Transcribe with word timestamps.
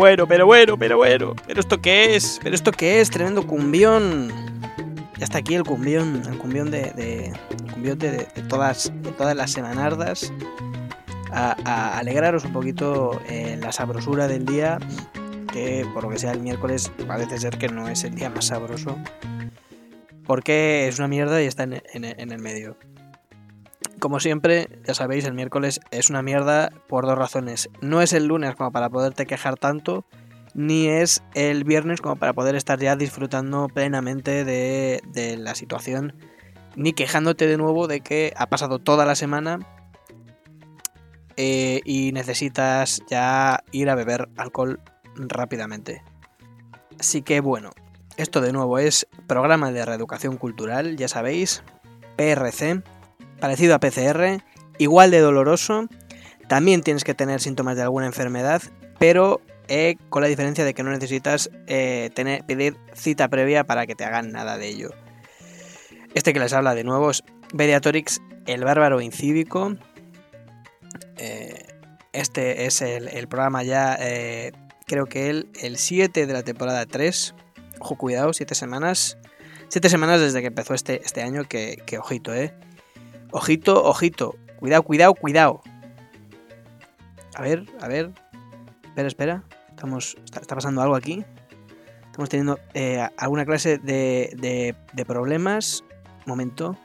Bueno, 0.00 0.26
pero 0.26 0.46
bueno, 0.46 0.78
pero 0.78 0.96
bueno. 0.96 1.34
¿Pero 1.46 1.60
esto 1.60 1.82
qué 1.82 2.16
es? 2.16 2.40
¿Pero 2.42 2.54
esto 2.54 2.72
qué 2.72 3.02
es? 3.02 3.10
Tremendo 3.10 3.46
cumbión. 3.46 4.32
Ya 5.18 5.24
está 5.24 5.36
aquí 5.36 5.54
el 5.54 5.62
cumbión, 5.62 6.22
el 6.26 6.38
cumbión 6.38 6.70
de, 6.70 6.90
de, 6.92 7.34
cumbión 7.74 7.98
de, 7.98 8.24
todas, 8.48 8.90
de 9.02 9.12
todas 9.12 9.36
las 9.36 9.50
semanardas. 9.50 10.32
A, 11.30 11.98
alegraros 11.98 12.46
un 12.46 12.54
poquito 12.54 13.20
en 13.28 13.60
la 13.60 13.72
sabrosura 13.72 14.26
del 14.26 14.46
día, 14.46 14.78
que 15.52 15.86
por 15.92 16.04
lo 16.04 16.08
que 16.08 16.18
sea 16.18 16.32
el 16.32 16.40
miércoles 16.40 16.90
parece 17.06 17.36
ser 17.36 17.58
que 17.58 17.68
no 17.68 17.86
es 17.86 18.02
el 18.02 18.14
día 18.14 18.30
más 18.30 18.46
sabroso, 18.46 18.96
porque 20.26 20.88
es 20.88 20.98
una 20.98 21.08
mierda 21.08 21.42
y 21.42 21.44
está 21.44 21.64
en, 21.64 21.82
en 21.92 22.32
el 22.32 22.38
medio. 22.38 22.78
Como 24.00 24.18
siempre, 24.18 24.80
ya 24.86 24.94
sabéis, 24.94 25.26
el 25.26 25.34
miércoles 25.34 25.78
es 25.90 26.08
una 26.08 26.22
mierda 26.22 26.72
por 26.88 27.04
dos 27.04 27.18
razones. 27.18 27.68
No 27.82 28.00
es 28.00 28.14
el 28.14 28.26
lunes 28.26 28.54
como 28.56 28.72
para 28.72 28.88
poderte 28.88 29.26
quejar 29.26 29.56
tanto, 29.56 30.06
ni 30.54 30.88
es 30.88 31.22
el 31.34 31.64
viernes 31.64 32.00
como 32.00 32.16
para 32.16 32.32
poder 32.32 32.54
estar 32.54 32.80
ya 32.80 32.96
disfrutando 32.96 33.68
plenamente 33.68 34.46
de, 34.46 35.36
la 35.38 35.54
situación, 35.54 36.14
ni 36.76 36.94
quejándote 36.94 37.46
de 37.46 37.58
nuevo 37.58 37.88
de 37.88 38.00
que 38.00 38.32
ha 38.36 38.48
pasado 38.48 38.78
toda 38.78 39.04
la 39.04 39.14
semana 39.14 39.58
eh, 41.36 41.82
y 41.84 42.12
necesitas 42.12 43.02
ya 43.06 43.62
ir 43.70 43.90
a 43.90 43.94
beber 43.96 44.30
alcohol 44.38 44.80
rápidamente. 45.14 46.02
Así 46.98 47.20
que 47.20 47.40
bueno, 47.40 47.72
esto 48.16 48.40
de 48.40 48.54
nuevo 48.54 48.78
es 48.78 49.06
programa 49.26 49.72
de 49.72 49.84
reeducación 49.84 50.38
cultural, 50.38 50.96
ya 50.96 51.06
sabéis, 51.06 51.62
PRC 52.16 52.82
parecido 53.40 53.74
a 53.74 53.80
PCR, 53.80 54.42
igual 54.78 55.10
de 55.10 55.18
doloroso, 55.20 55.88
también 56.48 56.82
tienes 56.82 57.04
que 57.04 57.14
tener 57.14 57.40
síntomas 57.40 57.76
de 57.76 57.82
alguna 57.82 58.06
enfermedad, 58.06 58.62
pero 58.98 59.40
eh, 59.68 59.96
con 60.08 60.22
la 60.22 60.28
diferencia 60.28 60.64
de 60.64 60.74
que 60.74 60.82
no 60.82 60.90
necesitas 60.90 61.50
eh, 61.68 62.10
tener, 62.14 62.44
pedir 62.44 62.76
cita 62.92 63.28
previa 63.28 63.62
para 63.62 63.86
que 63.86 63.94
te 63.94 64.04
hagan 64.04 64.32
nada 64.32 64.58
de 64.58 64.68
ello. 64.68 64.90
Este 66.14 66.32
que 66.32 66.40
les 66.40 66.52
habla 66.52 66.74
de 66.74 66.82
nuevo 66.82 67.10
es 67.10 67.22
Mediatorix, 67.54 68.20
el 68.46 68.64
bárbaro 68.64 69.00
incívico. 69.00 69.76
Eh, 71.18 71.66
este 72.12 72.66
es 72.66 72.82
el, 72.82 73.28
programa 73.28 73.62
ya, 73.62 73.96
creo 74.86 75.06
que 75.06 75.30
el, 75.30 75.48
el 75.60 75.78
7 75.78 76.26
de 76.26 76.32
la 76.32 76.42
temporada 76.42 76.84
3. 76.84 77.36
Ojo, 77.78 77.96
cuidado, 77.96 78.32
7 78.32 78.56
semanas. 78.56 79.18
7 79.68 79.88
semanas 79.88 80.20
desde 80.20 80.40
que 80.40 80.48
empezó 80.48 80.74
este, 80.74 81.00
este 81.04 81.22
año, 81.22 81.44
que, 81.44 81.80
que 81.86 81.98
ojito, 81.98 82.34
eh. 82.34 82.52
Ojito, 83.32 83.84
ojito. 83.84 84.34
Cuidado, 84.58 84.82
cuidado, 84.82 85.14
cuidado. 85.14 85.62
A 87.34 87.42
ver, 87.42 87.64
a 87.80 87.88
ver. 87.88 88.10
Espera, 88.84 89.08
espera. 89.08 89.42
Estamos, 89.70 90.16
está, 90.24 90.54
pasando 90.54 90.82
algo 90.82 90.96
aquí. 90.96 91.24
Estamos 92.06 92.28
teniendo 92.28 92.58
eh, 92.74 93.06
alguna 93.16 93.44
clase 93.44 93.78
de, 93.78 94.34
de, 94.36 94.74
de 94.92 95.04
problemas. 95.04 95.84
momento. 96.26 96.76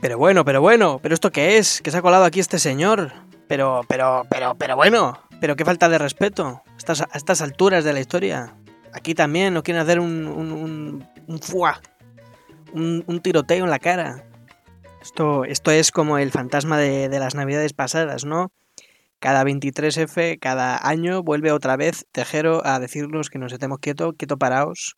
Pero 0.00 0.18
bueno, 0.18 0.44
pero 0.44 0.60
bueno. 0.60 1.00
¿Pero 1.02 1.14
esto 1.14 1.32
qué 1.32 1.58
es? 1.58 1.80
¿Qué 1.82 1.90
se 1.90 1.98
ha 1.98 2.02
colado 2.02 2.24
aquí 2.24 2.40
este 2.40 2.58
señor? 2.58 3.12
Pero, 3.48 3.80
pero, 3.88 4.26
pero, 4.30 4.54
pero 4.54 4.76
bueno. 4.76 5.18
Pero 5.40 5.56
qué 5.56 5.64
falta 5.64 5.88
de 5.88 5.98
respeto. 5.98 6.62
Estas, 6.76 7.00
a 7.00 7.08
estas 7.14 7.40
alturas 7.40 7.84
de 7.84 7.94
la 7.94 8.00
historia. 8.00 8.54
Aquí 8.92 9.14
también 9.14 9.54
nos 9.54 9.62
quieren 9.62 9.82
hacer 9.82 9.98
un, 9.98 10.26
un, 10.26 10.52
un, 10.52 11.08
un 11.26 11.38
fuá 11.38 11.80
un, 12.72 13.20
tiroteo 13.22 13.64
en 13.64 13.70
la 13.70 13.78
cara. 13.78 14.24
Esto, 15.02 15.44
esto 15.44 15.70
es 15.70 15.90
como 15.90 16.18
el 16.18 16.30
fantasma 16.30 16.78
de, 16.78 17.08
las 17.08 17.34
navidades 17.34 17.72
pasadas, 17.72 18.24
¿no? 18.24 18.52
Cada 19.18 19.44
23F, 19.44 20.38
cada 20.38 20.86
año, 20.88 21.22
vuelve 21.22 21.52
otra 21.52 21.76
vez 21.76 22.06
Tejero 22.12 22.64
a 22.64 22.78
decirnos 22.78 23.28
que 23.28 23.38
nos 23.38 23.52
estemos 23.52 23.78
quietos, 23.78 24.14
quieto 24.16 24.38
paraos, 24.38 24.96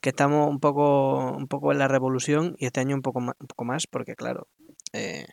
que 0.00 0.10
estamos 0.10 0.48
un 0.48 0.60
poco, 0.60 1.32
un 1.32 1.48
poco 1.48 1.72
en 1.72 1.78
la 1.78 1.88
revolución 1.88 2.54
y 2.58 2.66
este 2.66 2.80
año 2.80 2.94
un 2.94 3.02
poco 3.02 3.20
un 3.20 3.32
poco 3.48 3.64
más 3.64 3.86
porque 3.86 4.14
claro, 4.14 4.48
eh, 4.92 5.26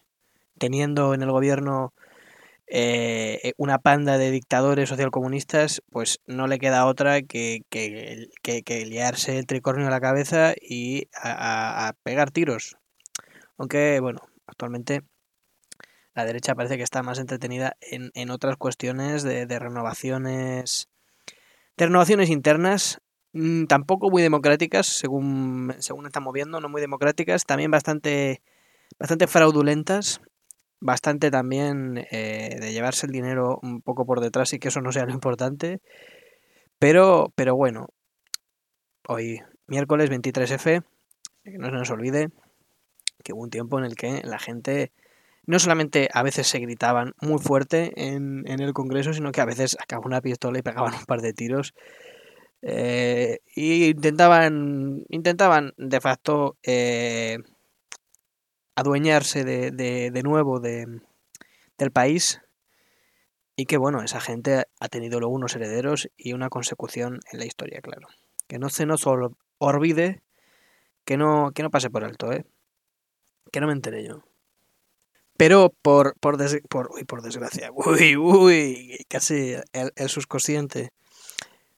teniendo 0.58 1.14
en 1.14 1.22
el 1.22 1.32
gobierno 1.32 1.94
eh, 2.68 3.54
una 3.58 3.80
panda 3.80 4.18
de 4.18 4.32
dictadores 4.32 4.90
socialcomunistas, 4.90 5.82
pues 5.92 6.20
no 6.26 6.48
le 6.48 6.58
queda 6.60 6.86
otra 6.86 7.22
que, 7.22 7.62
que, 7.70 8.30
que, 8.42 8.86
liarse 8.86 9.38
el 9.38 9.46
tricornio 9.46 9.88
a 9.88 9.92
la 9.92 10.02
cabeza 10.02 10.54
y 10.60 11.08
a, 11.22 11.94
pegar 12.04 12.32
tiros. 12.32 12.78
Aunque, 13.58 14.00
bueno, 14.00 14.22
actualmente 14.48 15.04
la 16.16 16.26
derecha 16.26 16.56
parece 16.56 16.78
que 16.78 16.84
está 16.84 17.04
más 17.04 17.20
entretenida 17.20 17.78
en, 17.82 18.12
en 18.16 18.30
otras 18.32 18.58
cuestiones 18.58 19.24
de, 19.24 19.46
de, 19.46 19.60
renovaciones 19.60 20.90
de 21.78 21.86
renovaciones 21.86 22.30
internas 22.30 23.02
mm, 23.34 23.66
tampoco 23.66 24.10
muy 24.10 24.22
democráticas 24.22 24.88
según 24.88 25.76
según 25.80 26.06
están 26.06 26.24
moviendo 26.24 26.62
no 26.62 26.70
muy 26.70 26.80
democráticas 26.80 27.44
también 27.46 27.70
bastante 27.70 28.42
bastante 28.98 29.28
fraudulentas 29.28 30.22
bastante 30.80 31.32
también 31.32 32.06
eh, 32.12 32.58
de 32.60 32.74
llevarse 32.74 33.06
el 33.06 33.12
dinero 33.12 33.60
un 33.62 33.82
poco 33.82 34.06
por 34.06 34.22
detrás 34.22 34.54
y 34.54 34.60
que 34.60 34.70
eso 34.70 34.82
no 34.82 34.92
sea 34.92 35.06
lo 35.06 35.14
importante. 35.14 35.80
Pero, 36.80 37.32
pero 37.36 37.56
bueno, 37.56 37.88
hoy 39.08 39.42
miércoles 39.68 40.12
23F, 40.12 40.84
que 41.44 41.58
no 41.58 41.68
se 41.68 41.72
nos 41.72 41.90
olvide 41.90 42.30
que 43.24 43.34
hubo 43.34 43.44
un 43.44 43.50
tiempo 43.50 43.80
en 43.80 43.86
el 43.86 43.96
que 43.96 44.22
la 44.24 44.40
gente 44.40 44.92
no 45.48 45.60
solamente 45.60 46.10
a 46.14 46.24
veces 46.24 46.48
se 46.48 46.60
gritaban 46.60 47.14
muy 47.22 47.40
fuerte 47.40 47.92
en, 47.96 48.44
en 48.48 48.62
el 48.62 48.74
Congreso, 48.74 49.14
sino 49.14 49.32
que 49.32 49.42
a 49.42 49.46
veces 49.46 49.78
sacaban 49.80 50.06
una 50.06 50.22
pistola 50.22 50.60
y 50.60 50.64
pegaban 50.64 50.94
un 50.94 51.06
par 51.06 51.22
de 51.22 51.34
tiros. 51.34 51.74
Eh, 52.62 53.40
y 53.56 53.86
intentaban, 53.86 55.04
intentaban 55.10 55.74
de 55.78 56.02
facto 56.02 56.58
eh, 56.64 57.38
adueñarse 58.76 59.44
de, 59.44 59.72
de, 59.72 60.12
de 60.12 60.24
nuevo 60.24 60.60
de, 60.60 61.02
del 61.78 61.92
país 61.92 62.42
y 63.56 63.66
que 63.66 63.78
bueno, 63.78 64.02
esa 64.02 64.20
gente 64.20 64.66
ha 64.80 64.90
tenido 64.90 65.20
luego 65.20 65.34
unos 65.34 65.56
herederos 65.56 66.10
y 66.18 66.34
una 66.34 66.50
consecución 66.50 67.20
en 67.32 67.40
la 67.40 67.46
historia, 67.46 67.82
claro. 67.82 68.08
Que 68.48 68.60
no 68.60 68.70
se 68.70 68.86
nos 68.86 69.06
olvide, 69.58 70.22
que 71.06 71.18
no, 71.18 71.52
que 71.54 71.64
no 71.64 71.72
pase 71.72 71.90
por 71.90 72.04
alto, 72.04 72.32
¿eh? 72.32 72.46
Que 73.52 73.62
no 73.62 73.68
me 73.68 73.74
enteré 73.74 74.06
yo. 74.06 74.24
Pero 75.38 75.74
por, 75.82 76.16
por, 76.20 76.38
por, 76.70 76.90
uy, 76.92 77.04
por 77.06 77.22
desgracia, 77.22 77.72
uy, 77.74 78.18
uy, 78.18 79.06
casi 79.10 79.56
el, 79.74 79.92
el 79.96 80.10
subconsciente 80.10 80.92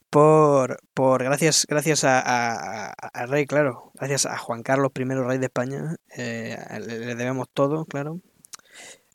por, 0.09 0.79
por 0.93 1.23
gracias, 1.23 1.65
gracias 1.67 2.03
a, 2.03 2.91
al 2.91 3.29
rey, 3.29 3.45
claro, 3.45 3.91
gracias 3.95 4.25
a 4.25 4.37
Juan 4.37 4.63
Carlos 4.63 4.91
I, 4.95 5.03
rey 5.03 5.37
de 5.37 5.45
España, 5.45 5.95
eh, 6.15 6.57
le, 6.79 7.15
debemos 7.15 7.47
todo, 7.53 7.85
claro. 7.85 8.21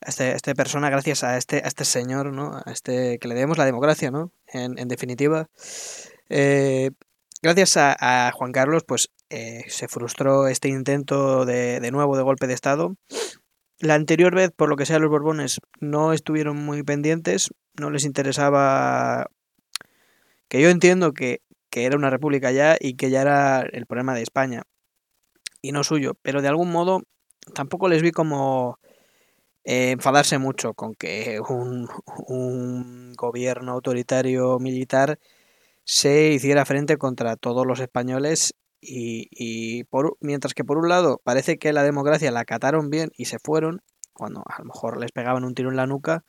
A 0.05 0.11
este, 0.11 0.33
esta 0.33 0.55
persona, 0.55 0.91
gracias 0.91 1.23
a 1.23 1.37
este, 1.37 1.59
a 1.59 1.69
este 1.69 1.85
señor, 1.85 2.33
¿no? 2.33 2.57
A 2.57 2.73
este, 2.73 3.19
que 3.19 3.29
le 3.29 3.35
debemos 3.35 3.57
la 3.57 3.65
democracia, 3.65 4.11
¿no? 4.11 4.33
En, 4.49 4.79
en 4.79 4.89
definitiva. 4.89 5.49
Eh, 6.29 6.91
gracias 7.41 7.77
a, 7.77 8.29
a, 8.29 8.33
Juan 8.33 8.53
Carlos, 8.53 8.83
pues 8.87 9.11
eh, 9.31 9.63
se 9.69 9.89
frustró 9.89 10.49
este 10.49 10.69
intento 10.69 11.45
de, 11.45 11.79
de 11.81 11.91
nuevo 11.93 12.17
de 12.17 12.23
golpe 12.23 12.49
de 12.49 12.55
Estado. 12.55 12.97
La 13.79 13.95
anterior 13.95 14.35
vez, 14.35 14.51
por 14.51 14.69
lo 14.69 14.77
que 14.77 14.87
sea, 14.87 14.99
los 14.99 15.11
Borbones 15.11 15.61
no 15.81 16.13
estuvieron 16.13 16.57
muy 16.57 16.83
pendientes, 16.83 17.51
no 17.79 17.91
les 17.91 18.05
interesaba 18.05 19.29
que 20.53 20.61
yo 20.61 20.69
entiendo 20.69 21.15
que, 21.15 21.41
era 21.75 21.97
una 21.97 22.11
república 22.11 22.53
ya 22.53 22.77
y 22.79 22.97
que 22.97 23.09
ya 23.09 23.23
era 23.23 23.63
el 23.63 23.87
problema 23.87 24.15
de 24.15 24.21
España 24.21 24.65
y 25.63 25.73
no 25.73 25.83
suyo, 25.83 26.13
pero 26.21 26.43
de 26.43 26.49
algún 26.49 26.71
modo 26.71 27.01
tampoco 27.55 27.89
les 27.89 28.03
vi 28.03 28.11
como 28.11 28.79
eh, 29.65 29.93
enfadarse 29.93 30.37
mucho 30.37 30.75
con 30.75 30.95
que 30.95 31.41
un, 31.41 31.89
un, 32.27 33.15
gobierno 33.15 33.73
autoritario 33.73 34.59
militar 34.59 35.19
se 35.85 36.33
hiciera 36.33 36.67
frente 36.67 36.99
contra 36.99 37.37
todos 37.37 37.67
los 37.67 37.81
españoles 37.81 38.55
y, 38.79 39.29
y 39.31 39.85
por, 39.85 40.19
mientras 40.21 40.53
que 40.53 40.65
por 40.65 40.77
un 40.77 40.91
lado 40.91 41.23
parece 41.25 41.57
que 41.57 41.73
la 41.73 41.83
democracia 41.83 42.31
la 42.31 42.41
acataron 42.41 42.91
bien 42.91 43.11
y 43.17 43.25
se 43.25 43.39
fueron, 43.39 43.81
cuando 44.13 44.43
a 44.47 44.59
lo 44.59 44.67
mejor 44.67 45.01
les 45.01 45.13
pegaban 45.13 45.45
un 45.45 45.55
tiro 45.55 45.71
en 45.71 45.77
la 45.77 45.87
nuca, 45.87 46.27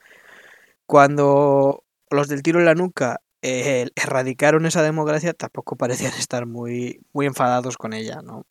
cuando 0.86 1.84
los 2.10 2.30
del 2.30 2.42
tiro 2.42 2.60
en 2.60 2.66
la 2.66 2.75
nuca 2.75 3.20
erradicaron 3.44 4.66
esa 4.66 4.81
democracia, 4.81 5.34
tampoco 5.34 5.75
parecían 5.75 6.13
estar 6.13 6.45
muy, 6.45 7.01
muy 7.12 7.25
enfadados 7.25 7.78
con 7.78 7.94
ella, 7.94 8.22
¿no? 8.24 8.45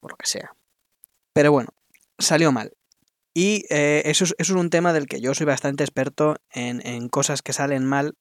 Por 0.00 0.12
lo 0.12 0.16
que 0.16 0.26
sea. 0.26 0.54
Pero 1.32 1.50
bueno, 1.50 1.70
salió 2.18 2.52
mal. 2.52 2.72
Y 3.34 3.64
eh, 3.70 4.02
eso, 4.04 4.26
es, 4.36 4.50
un 4.50 4.68
tema 4.68 4.92
del 4.92 5.06
que 5.06 5.20
yo 5.22 5.32
soy 5.32 5.46
bastante 5.46 5.82
experto 5.82 6.36
en, 6.50 7.08
cosas 7.08 7.40
que 7.40 7.54
salen 7.54 7.86
mal. 7.86 8.14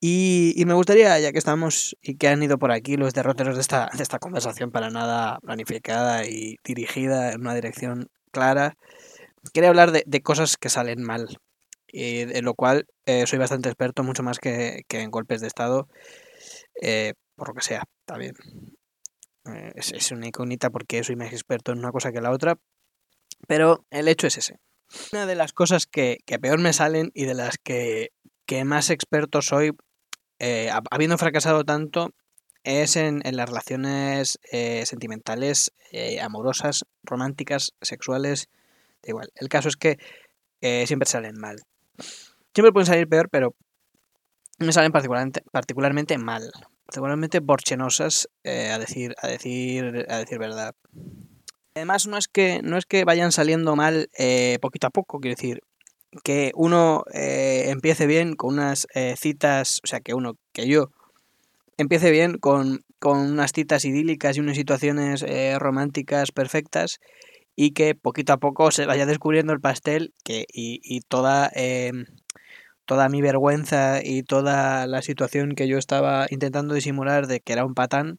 Y, 0.00 0.62
me 0.66 0.74
gustaría, 0.74 1.18
ya 1.20 1.30
que 1.30 1.38
estamos 1.38 1.96
y 2.00 2.16
que 2.16 2.28
han 2.28 2.42
ido 2.42 2.58
por 2.58 2.72
aquí 2.72 2.96
los 2.96 3.12
derroteros 3.12 3.56
de 3.56 3.60
esta, 3.60 3.90
de 3.94 4.02
esta 4.02 4.18
conversación 4.18 4.70
para 4.72 4.90
nada 4.90 5.38
planificada 5.40 6.24
y 6.24 6.56
dirigida 6.64 7.32
en 7.32 7.42
una 7.42 7.54
dirección 7.54 8.08
clara, 8.32 8.76
quería 9.52 9.68
hablar 9.68 9.92
de 9.92 10.22
cosas 10.22 10.56
que 10.56 10.70
salen 10.70 11.02
mal 11.02 11.38
y 11.92 12.20
en 12.20 12.44
lo 12.44 12.54
cual 12.54 12.86
eh, 13.04 13.26
soy 13.26 13.38
bastante 13.38 13.68
experto, 13.68 14.02
mucho 14.02 14.22
más 14.22 14.38
que, 14.38 14.84
que 14.88 15.02
en 15.02 15.10
golpes 15.10 15.42
de 15.42 15.46
Estado, 15.46 15.88
eh, 16.80 17.12
por 17.36 17.48
lo 17.48 17.54
que 17.54 17.60
sea, 17.60 17.84
está 18.00 18.18
bien. 18.18 18.34
Eh, 19.44 19.72
es, 19.74 20.10
una 20.10 20.26
incógnita 20.26 20.70
porque 20.70 21.04
soy 21.04 21.16
más 21.16 21.32
experto 21.32 21.70
en 21.70 21.78
una 21.78 21.92
cosa 21.92 22.10
que 22.10 22.22
la 22.22 22.30
otra, 22.30 22.58
pero 23.46 23.84
el 23.90 24.08
hecho 24.08 24.26
es 24.26 24.38
ese. 24.38 24.56
Una 25.12 25.26
de 25.26 25.34
las 25.34 25.52
cosas 25.52 25.86
que, 25.86 26.18
que 26.24 26.38
peor 26.38 26.60
me 26.60 26.72
salen 26.72 27.10
y 27.14 27.26
de 27.26 27.34
las 27.34 27.58
que, 27.58 28.12
que 28.46 28.64
más 28.64 28.88
experto 28.88 29.42
soy, 29.42 29.72
eh, 30.38 30.70
habiendo 30.90 31.18
fracasado 31.18 31.64
tanto, 31.64 32.14
es 32.64 32.96
en, 32.96 33.20
en 33.26 33.36
las 33.36 33.48
relaciones 33.48 34.38
sentimentales, 34.84 35.72
amorosas, 36.22 36.84
románticas, 37.02 37.72
sexuales, 37.82 38.48
da 39.02 39.08
igual. 39.08 39.32
El 39.34 39.48
caso 39.48 39.68
es 39.68 39.76
que 39.76 39.98
siempre 40.86 41.08
salen 41.08 41.36
mal. 41.40 41.64
Siempre 42.54 42.72
pueden 42.72 42.86
salir 42.86 43.08
peor, 43.08 43.28
pero 43.30 43.54
me 44.58 44.72
salen 44.72 44.92
particularmente, 44.92 46.18
mal. 46.18 46.50
Particularmente 46.86 47.40
borchenosas, 47.40 48.28
eh, 48.44 48.70
a 48.70 48.78
decir, 48.78 49.14
a 49.22 49.28
decir, 49.28 50.06
a 50.08 50.18
decir 50.18 50.38
verdad. 50.38 50.74
Además, 51.74 52.06
no 52.06 52.18
es 52.18 52.28
que, 52.28 52.60
no 52.62 52.76
es 52.76 52.84
que 52.84 53.04
vayan 53.04 53.32
saliendo 53.32 53.74
mal 53.76 54.10
eh, 54.18 54.58
poquito 54.60 54.86
a 54.86 54.90
poco, 54.90 55.20
quiero 55.20 55.36
decir, 55.36 55.62
que 56.22 56.52
uno 56.54 57.04
eh, 57.14 57.70
empiece 57.70 58.06
bien 58.06 58.36
con 58.36 58.54
unas 58.54 58.86
citas, 59.16 59.80
o 59.82 59.86
sea, 59.86 60.00
que 60.00 60.12
uno, 60.12 60.36
que 60.52 60.68
yo, 60.68 60.90
empiece 61.78 62.10
bien 62.10 62.36
con, 62.36 62.84
con 62.98 63.18
unas 63.18 63.52
citas 63.52 63.86
idílicas 63.86 64.36
y 64.36 64.40
unas 64.40 64.56
situaciones 64.56 65.24
románticas 65.58 66.30
perfectas 66.32 67.00
y 67.56 67.72
que 67.72 67.94
poquito 67.94 68.32
a 68.32 68.38
poco 68.38 68.70
se 68.70 68.86
vaya 68.86 69.06
descubriendo 69.06 69.52
el 69.52 69.60
pastel 69.60 70.14
que, 70.24 70.46
y, 70.52 70.80
y 70.82 71.00
toda, 71.00 71.50
eh, 71.54 71.92
toda 72.86 73.08
mi 73.08 73.22
vergüenza 73.22 74.00
y 74.02 74.22
toda 74.22 74.86
la 74.86 75.02
situación 75.02 75.54
que 75.54 75.68
yo 75.68 75.78
estaba 75.78 76.26
intentando 76.30 76.74
disimular 76.74 77.26
de 77.26 77.40
que 77.40 77.52
era 77.52 77.64
un 77.64 77.74
patán 77.74 78.18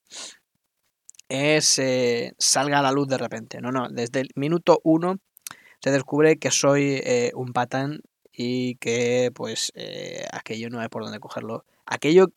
es 1.29 1.79
eh, 1.79 2.33
salga 2.37 2.79
a 2.79 2.81
la 2.81 2.91
luz 2.91 3.07
de 3.07 3.17
repente. 3.17 3.61
No, 3.61 3.71
no, 3.71 3.89
desde 3.89 4.21
el 4.21 4.29
minuto 4.35 4.79
uno 4.83 5.17
se 5.81 5.91
descubre 5.91 6.37
que 6.37 6.51
soy 6.51 7.01
eh, 7.03 7.31
un 7.35 7.53
patán 7.53 8.01
y 8.31 8.75
que 8.75 9.31
pues 9.33 9.71
eh, 9.75 10.25
aquello 10.31 10.69
no 10.69 10.79
hay 10.79 10.89
por 10.89 11.03
dónde 11.03 11.19
cogerlo. 11.19 11.65
Aquello, 11.85 12.27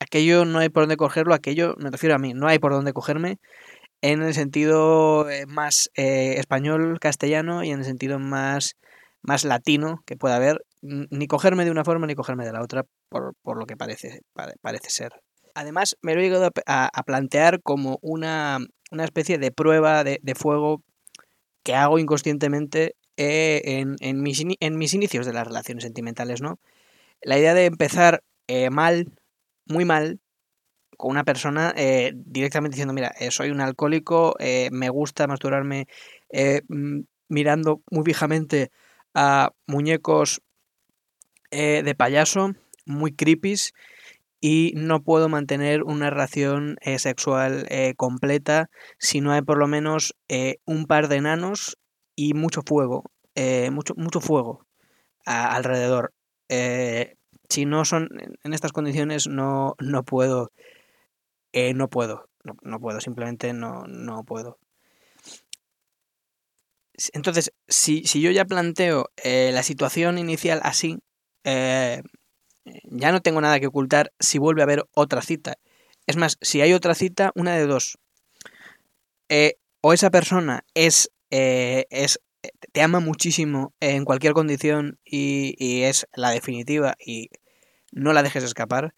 aquello 0.00 0.44
no 0.44 0.58
hay 0.58 0.68
por 0.68 0.84
dónde 0.84 0.96
cogerlo, 0.96 1.34
aquello 1.34 1.74
me 1.78 1.90
refiero 1.90 2.14
a 2.14 2.18
mí, 2.18 2.34
no 2.34 2.48
hay 2.48 2.58
por 2.58 2.72
dónde 2.72 2.92
cogerme 2.92 3.38
en 4.02 4.22
el 4.22 4.34
sentido 4.34 5.28
eh, 5.30 5.46
más 5.46 5.90
eh, 5.96 6.34
español, 6.38 6.98
castellano 7.00 7.64
y 7.64 7.70
en 7.70 7.80
el 7.80 7.84
sentido 7.84 8.18
más, 8.18 8.76
más 9.22 9.44
latino 9.44 10.02
que 10.06 10.16
pueda 10.16 10.36
haber, 10.36 10.64
ni 10.82 11.26
cogerme 11.26 11.64
de 11.64 11.70
una 11.70 11.84
forma 11.84 12.06
ni 12.06 12.14
cogerme 12.14 12.44
de 12.44 12.52
la 12.52 12.62
otra, 12.62 12.84
por, 13.08 13.34
por 13.42 13.58
lo 13.58 13.66
que 13.66 13.76
parece, 13.76 14.20
pare, 14.32 14.54
parece 14.60 14.90
ser. 14.90 15.12
Además, 15.54 15.96
me 16.02 16.14
lo 16.14 16.20
he 16.20 16.24
llegado 16.24 16.50
a, 16.66 16.90
a 16.92 17.02
plantear 17.02 17.62
como 17.62 17.98
una, 18.02 18.58
una, 18.90 19.04
especie 19.04 19.38
de 19.38 19.50
prueba 19.50 20.04
de, 20.04 20.20
de 20.22 20.34
fuego 20.34 20.82
que 21.62 21.74
hago 21.74 21.98
inconscientemente 21.98 22.94
eh, 23.16 23.62
en, 23.64 23.96
en, 24.00 24.22
mis 24.22 24.44
en, 24.60 24.78
mis 24.78 24.92
inicios 24.92 25.24
de 25.24 25.32
las 25.32 25.46
relaciones 25.46 25.84
sentimentales, 25.84 26.42
¿no? 26.42 26.58
La 27.22 27.38
idea 27.38 27.54
de 27.54 27.64
empezar 27.64 28.22
mal, 28.70 29.10
muy 29.66 29.84
mal, 29.86 30.20
con 30.96 31.10
una 31.10 31.24
persona 31.24 31.72
eh, 31.76 32.12
directamente 32.14 32.74
diciendo, 32.74 32.94
mira, 32.94 33.12
eh, 33.18 33.30
soy 33.30 33.50
un 33.50 33.60
alcohólico, 33.60 34.36
eh, 34.38 34.68
me 34.72 34.88
gusta 34.88 35.26
masturbarme 35.26 35.86
eh, 36.30 36.62
mirando 37.28 37.82
muy 37.90 38.04
fijamente 38.04 38.70
a 39.14 39.52
muñecos 39.66 40.42
de 41.50 41.94
payaso, 41.96 42.52
muy 42.84 43.12
creepies, 43.12 43.72
y 44.40 44.72
no 44.76 45.02
puedo 45.02 45.28
mantener 45.30 45.82
una 45.84 46.10
relación 46.10 46.76
sexual 46.98 47.66
completa 47.96 48.68
si 48.98 49.22
no 49.22 49.32
hay 49.32 49.40
por 49.40 49.56
lo 49.56 49.66
menos 49.66 50.14
un 50.66 50.84
par 50.86 51.08
de 51.08 51.16
enanos 51.16 51.78
y 52.14 52.34
mucho 52.34 52.60
fuego, 52.66 53.04
mucho, 53.72 53.94
mucho 53.96 54.20
fuego 54.20 54.66
alrededor. 55.24 56.12
Si 57.48 57.64
no 57.64 57.84
son 57.86 58.08
en 58.42 58.52
estas 58.52 58.72
condiciones 58.72 59.26
no, 59.26 59.76
no 59.78 60.02
puedo, 60.02 60.52
eh, 61.58 61.72
no 61.72 61.88
puedo, 61.88 62.28
no, 62.44 62.54
no, 62.60 62.78
puedo, 62.80 63.00
simplemente 63.00 63.54
no, 63.54 63.86
no 63.86 64.24
puedo. 64.24 64.58
Entonces, 67.14 67.54
si, 67.66 68.04
si 68.04 68.20
yo 68.20 68.30
ya 68.30 68.44
planteo 68.44 69.10
eh, 69.24 69.52
la 69.54 69.62
situación 69.62 70.18
inicial 70.18 70.60
así, 70.64 70.98
eh, 71.44 72.02
ya 72.84 73.10
no 73.10 73.22
tengo 73.22 73.40
nada 73.40 73.58
que 73.58 73.68
ocultar 73.68 74.12
si 74.20 74.36
vuelve 74.36 74.60
a 74.60 74.64
haber 74.64 74.84
otra 74.92 75.22
cita. 75.22 75.54
Es 76.06 76.18
más, 76.18 76.36
si 76.42 76.60
hay 76.60 76.74
otra 76.74 76.94
cita, 76.94 77.32
una 77.34 77.56
de 77.56 77.66
dos. 77.66 77.98
O 79.80 79.92
esa 79.94 80.10
persona 80.10 80.62
es, 80.74 81.10
es 81.30 82.20
te 82.72 82.82
ama 82.82 83.00
muchísimo 83.00 83.72
en 83.80 84.04
cualquier 84.04 84.34
condición 84.34 84.98
y, 85.06 85.84
es 85.84 86.06
la 86.14 86.32
definitiva 86.32 86.96
y 87.02 87.30
no 87.92 88.12
la 88.12 88.22
dejes 88.22 88.44
escapar. 88.44 88.92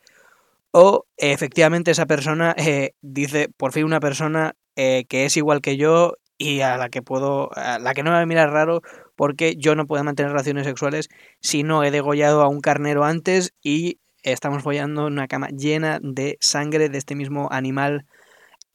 O 0.71 1.07
efectivamente 1.17 1.91
esa 1.91 2.07
persona 2.07 2.55
eh, 2.59 2.93
dice, 3.01 3.49
por 3.57 3.73
fin 3.73 3.85
una 3.85 4.01
persona 4.01 4.55
eh, 4.77 5.05
que 5.09 5.25
es 5.25 5.37
igual 5.37 5.61
que 5.61 5.77
yo 5.77 6.15
y 6.39 6.61
a 6.61 6.77
la 6.77 6.89
que 6.89 7.03
puedo, 7.03 7.51
a 7.57 7.79
la 7.79 7.95
que 7.95 8.03
no 8.03 8.11
me 8.11 8.17
va 8.17 8.23
a 8.23 8.27
mirar 8.27 8.51
raro 8.51 8.81
porque 9.17 9.57
yo 9.57 9.75
no 9.75 9.87
puedo 9.87 10.05
mantener 10.05 10.31
relaciones 10.31 10.67
sexuales 10.67 11.09
si 11.41 11.65
no 11.65 11.83
he 11.83 11.91
degollado 11.91 12.43
a 12.43 12.49
un 12.49 12.61
carnero 12.61 13.05
antes 13.05 13.53
y 13.63 13.99
estamos 14.23 14.63
follando 14.63 15.07
una 15.07 15.27
cama 15.27 15.49
llena 15.49 15.99
de 16.03 16.39
sangre 16.41 16.89
de 16.89 16.99
este 16.99 17.17
mismo 17.17 17.49
animal 17.51 18.07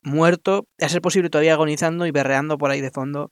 muerto, 0.01 0.67
a 0.81 0.89
ser 0.89 1.01
posible 1.01 1.29
todavía 1.29 1.53
agonizando 1.53 2.05
y 2.05 2.11
berreando 2.11 2.57
por 2.57 2.71
ahí 2.71 2.81
de 2.81 2.91
fondo, 2.91 3.31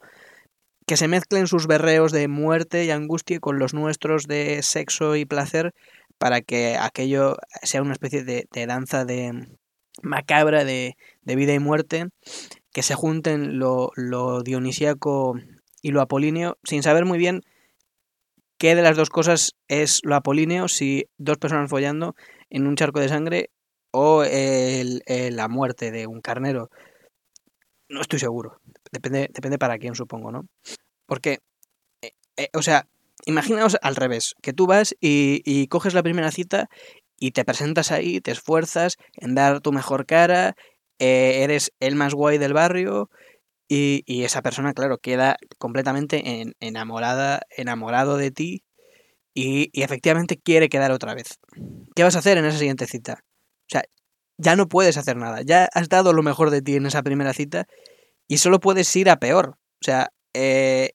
que 0.88 0.98
se 0.98 1.08
mezclen 1.08 1.48
sus 1.48 1.68
berreos 1.68 2.12
de 2.12 2.28
muerte 2.28 2.86
y 2.86 2.91
angustia 2.91 3.39
con 3.39 3.60
los 3.60 3.74
nuestros 3.74 4.27
de 4.27 4.63
sexo 4.63 5.15
y 5.15 5.25
placer 5.25 5.74
para 6.22 6.42
que 6.42 6.78
aquello 6.78 7.38
sea 7.63 7.82
una 7.82 7.94
especie 7.94 8.24
de, 8.24 8.48
danza 8.68 9.06
de 9.06 9.58
macabra 10.04 10.63
de, 10.63 10.96
de, 11.24 11.36
vida 11.36 11.51
y 11.56 11.58
muerte, 11.58 12.10
que 12.72 12.84
se 12.84 12.94
junten 12.94 13.58
lo, 13.58 13.90
lo 13.96 14.44
dionisíaco 14.44 15.34
y 15.82 15.90
lo 15.90 16.00
apolíneo, 16.00 16.60
sin 16.63 16.84
saber 16.84 17.06
muy 17.06 17.18
bien 17.18 17.42
qué 18.60 18.75
de 18.75 18.84
las 18.84 18.96
dos 18.96 19.10
cosas 19.10 19.56
es 19.68 20.01
lo 20.04 20.13
apolíneo, 20.13 20.68
si 20.68 21.06
dos 21.18 21.40
personas 21.40 21.72
follando 21.72 22.13
en 22.51 22.68
un 22.68 22.75
charco 22.75 23.00
de 23.00 23.10
sangre 23.10 23.50
o 23.90 24.24
la 24.24 25.48
muerte 25.48 25.90
de 25.90 26.06
un 26.06 26.22
carnero. 26.22 26.70
No 27.90 28.00
estoy 28.00 28.20
seguro. 28.20 28.62
Depende, 28.92 29.28
depende 29.34 29.58
para 29.58 29.80
quién, 29.80 29.96
supongo, 29.96 30.32
¿no? 30.32 30.46
Porque, 31.08 31.40
eh, 32.04 32.12
eh, 32.38 32.50
o 32.54 32.62
sea, 32.62 32.86
imaginaos 33.25 33.78
al 33.82 33.96
revés, 33.96 34.36
que 34.42 34.54
tú 34.54 34.68
vas 34.68 34.96
y, 35.00 35.68
coges 35.68 35.94
la 35.94 36.04
primera 36.04 36.32
cita 36.32 36.70
y 37.18 37.32
te 37.32 37.46
presentas 37.46 37.92
ahí, 37.92 38.22
te 38.22 38.32
esfuerzas 38.32 38.98
en 39.13 39.36
dar 39.36 39.62
tu 39.62 39.72
mejor 39.72 40.06
cara, 40.06 40.56
eh, 41.00 41.44
eres 41.44 41.72
el 41.80 41.96
más 41.96 42.13
guay 42.13 42.38
del 42.38 42.54
barrio, 42.54 43.10
y, 43.74 44.24
esa 44.25 44.42
persona, 44.42 44.74
claro, 44.74 44.98
queda 44.98 45.38
completamente 45.58 46.42
en, 46.42 46.56
enamorada, 46.60 47.42
enamorado 47.56 48.18
de 48.18 48.30
ti 48.30 48.63
y, 49.34 49.70
efectivamente 49.82 50.38
quiere 50.38 50.68
quedar 50.68 50.92
otra 50.92 51.16
vez. 51.16 51.40
¿Qué 51.96 52.04
vas 52.04 52.18
a 52.18 52.20
hacer 52.20 52.38
en 52.38 52.44
esa 52.44 52.58
siguiente 52.58 52.86
cita? 52.86 53.24
O 53.24 53.70
sea, 53.70 53.84
ya 54.38 54.58
no 54.58 54.68
puedes 54.68 54.98
hacer 54.98 55.16
nada. 55.16 55.42
Ya 55.44 55.70
has 55.74 55.88
dado 55.88 56.12
lo 56.12 56.22
mejor 56.22 56.50
de 56.50 56.62
ti 56.62 56.75
en 56.75 56.86
esa 56.86 57.01
primera 57.01 57.32
cita 57.32 57.66
y 58.28 58.40
solo 58.40 58.60
puedes 58.60 58.94
ir 58.98 59.10
a 59.10 59.20
peor. 59.20 59.58
O 59.82 59.86
sea, 59.86 60.12
eh, 60.34 60.92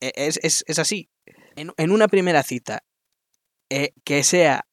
es, 0.00 0.40
es, 0.42 0.64
es, 0.66 0.78
así. 0.78 1.10
En, 1.56 1.72
en, 1.76 1.90
una 1.90 2.08
primera 2.08 2.42
cita, 2.42 2.82
eh, 3.70 3.92
que 4.04 4.22
sea 4.24 4.66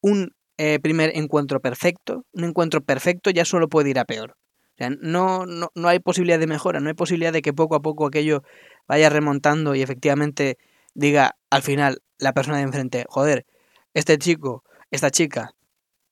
un 0.00 0.34
eh, 0.58 0.78
primer 0.80 1.16
encuentro 1.16 1.60
perfecto, 1.60 2.24
un 2.32 2.44
encuentro 2.44 2.82
perfecto 2.82 3.30
ya 3.30 3.44
solo 3.44 3.68
puede 3.68 3.90
ir 3.90 3.98
a 3.98 4.04
peor. 4.04 4.36
O 4.74 4.76
sea, 4.76 4.90
no, 4.90 5.46
no, 5.46 5.70
no 5.74 5.88
hay 5.88 6.00
posibilidad 6.00 6.38
de 6.38 6.46
mejora, 6.46 6.80
no 6.80 6.88
hay 6.88 6.94
posibilidad 6.94 7.32
de 7.32 7.42
que 7.42 7.52
poco 7.52 7.76
a 7.76 7.82
poco 7.82 8.06
aquello 8.06 8.42
vaya 8.88 9.08
remontando 9.08 9.74
y 9.74 9.82
efectivamente 9.82 10.58
diga 10.94 11.36
al 11.50 11.62
final 11.62 12.02
la 12.18 12.32
persona 12.32 12.58
de 12.58 12.64
enfrente, 12.64 13.04
joder, 13.08 13.46
este 13.94 14.18
chico, 14.18 14.64
esta 14.90 15.10
chica, 15.10 15.52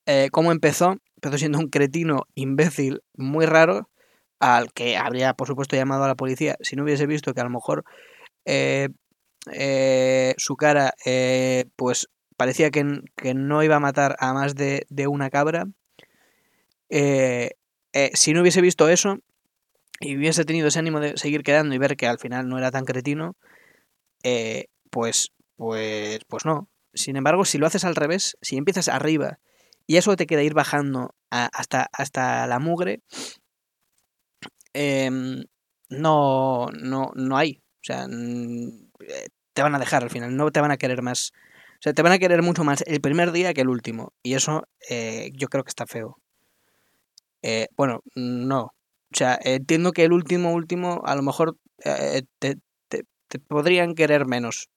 eh, 0.07 0.29
¿cómo 0.33 0.53
empezó? 0.53 0.97
Empezó 1.17 1.39
siendo 1.39 1.59
un 1.59 1.69
cretino 1.69 2.25
imbécil 2.35 3.03
muy 3.15 3.47
raro, 3.47 3.89
al 4.41 4.73
que 4.73 4.97
habría 4.97 5.35
por 5.35 5.47
supuesto 5.47 5.77
llamado 5.77 6.05
a 6.05 6.09
la 6.09 6.17
policía 6.17 6.57
si 6.61 6.75
no 6.75 6.83
hubiese 6.83 7.07
visto 7.07 7.33
que 7.35 7.41
a 7.41 7.45
lo 7.45 7.51
mejor 7.51 7.85
eh, 8.45 8.89
eh, 9.51 10.35
su 10.37 10.57
cara 10.57 10.95
eh, 11.05 11.65
pues 11.77 12.09
parecía 12.37 12.71
que, 12.71 13.01
que, 13.17 13.35
no 13.35 13.63
iba 13.63 13.77
a 13.77 13.81
matar 13.81 14.17
a 14.19 14.33
más 14.33 14.55
de, 14.55 14.87
de 14.89 15.07
una 15.07 15.31
cabra. 15.31 15.67
Eh, 16.89 17.51
eh, 17.93 18.11
si 18.15 18.33
no 18.33 18.41
hubiese 18.41 18.61
visto 18.61 18.89
eso 18.89 19.19
y 20.01 20.17
hubiese 20.17 20.45
tenido 20.45 20.69
ese 20.69 20.79
ánimo 20.79 21.01
de 21.01 21.17
seguir 21.17 21.43
quedando 21.43 21.75
y 21.75 21.79
ver 21.79 21.97
que 21.97 22.07
al 22.07 22.19
final 22.19 22.49
no 22.49 22.59
era 22.59 22.71
tan 22.71 22.85
cretino, 22.85 23.37
eh, 24.23 24.67
pues, 24.91 25.33
pues, 25.57 26.21
pues 26.29 26.45
no. 26.45 26.69
Sin 26.95 27.17
embargo, 27.17 27.45
si 27.45 27.59
lo 27.59 27.67
haces 27.67 27.85
al 27.85 27.97
revés, 27.97 28.37
si 28.43 28.57
empiezas 28.57 28.89
arriba 28.89 29.39
y 29.87 29.97
eso 29.97 30.17
te 30.17 30.27
queda 30.27 30.43
ir 30.43 30.55
bajando 30.55 31.15
hasta, 31.31 31.89
hasta 31.93 32.47
la 32.47 32.59
mugre, 32.59 33.03
em, 34.73 35.45
no, 35.89 36.67
no, 36.73 37.13
no 37.15 37.37
hay. 37.37 37.63
O 37.81 37.85
sea, 37.85 38.07
te 39.53 39.63
van 39.63 39.75
a 39.75 39.79
dejar 39.79 40.03
al 40.03 40.11
final, 40.11 40.37
no 40.37 40.51
te 40.51 40.61
van 40.61 40.71
a 40.71 40.77
querer 40.77 41.03
más. 41.03 41.33
O 41.75 41.83
sea, 41.83 41.93
te 41.93 42.03
van 42.03 42.13
a 42.13 42.19
querer 42.19 42.43
mucho 42.43 42.65
más 42.65 42.83
el 42.87 43.01
primer 43.01 43.33
día 43.33 43.55
que 43.55 43.63
el 43.63 43.69
último. 43.69 44.13
Y 44.23 44.35
eso 44.35 44.69
eh, 44.89 45.31
yo 45.35 45.49
creo 45.49 45.65
que 45.65 45.71
está 45.71 45.87
feo. 45.87 46.19
Eh, 47.43 47.69
bueno, 47.77 48.03
no. 48.15 48.61
O 48.63 49.17
sea, 49.17 49.39
entiendo 49.43 49.93
que 49.93 50.05
el 50.05 50.13
último, 50.13 50.53
último, 50.53 51.03
a 51.05 51.17
lo 51.17 51.23
mejor 51.23 51.57
te, 52.39 52.57
te, 52.89 53.39
podrían 53.49 53.95
querer 53.95 54.27
menos. 54.27 54.69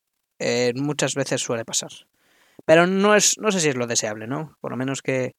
muchas 0.75 1.13
veces 1.15 1.41
suele 1.41 1.63
pasar. 1.63 1.91
Pero 2.65 2.87
no 2.87 3.15
es, 3.15 3.37
no 3.37 3.51
sé 3.51 3.59
si 3.59 3.69
es 3.69 3.75
lo 3.75 3.87
deseable, 3.87 4.27
¿no? 4.27 4.57
Por 4.61 4.71
lo 4.71 4.77
menos 4.77 5.01
que, 5.01 5.35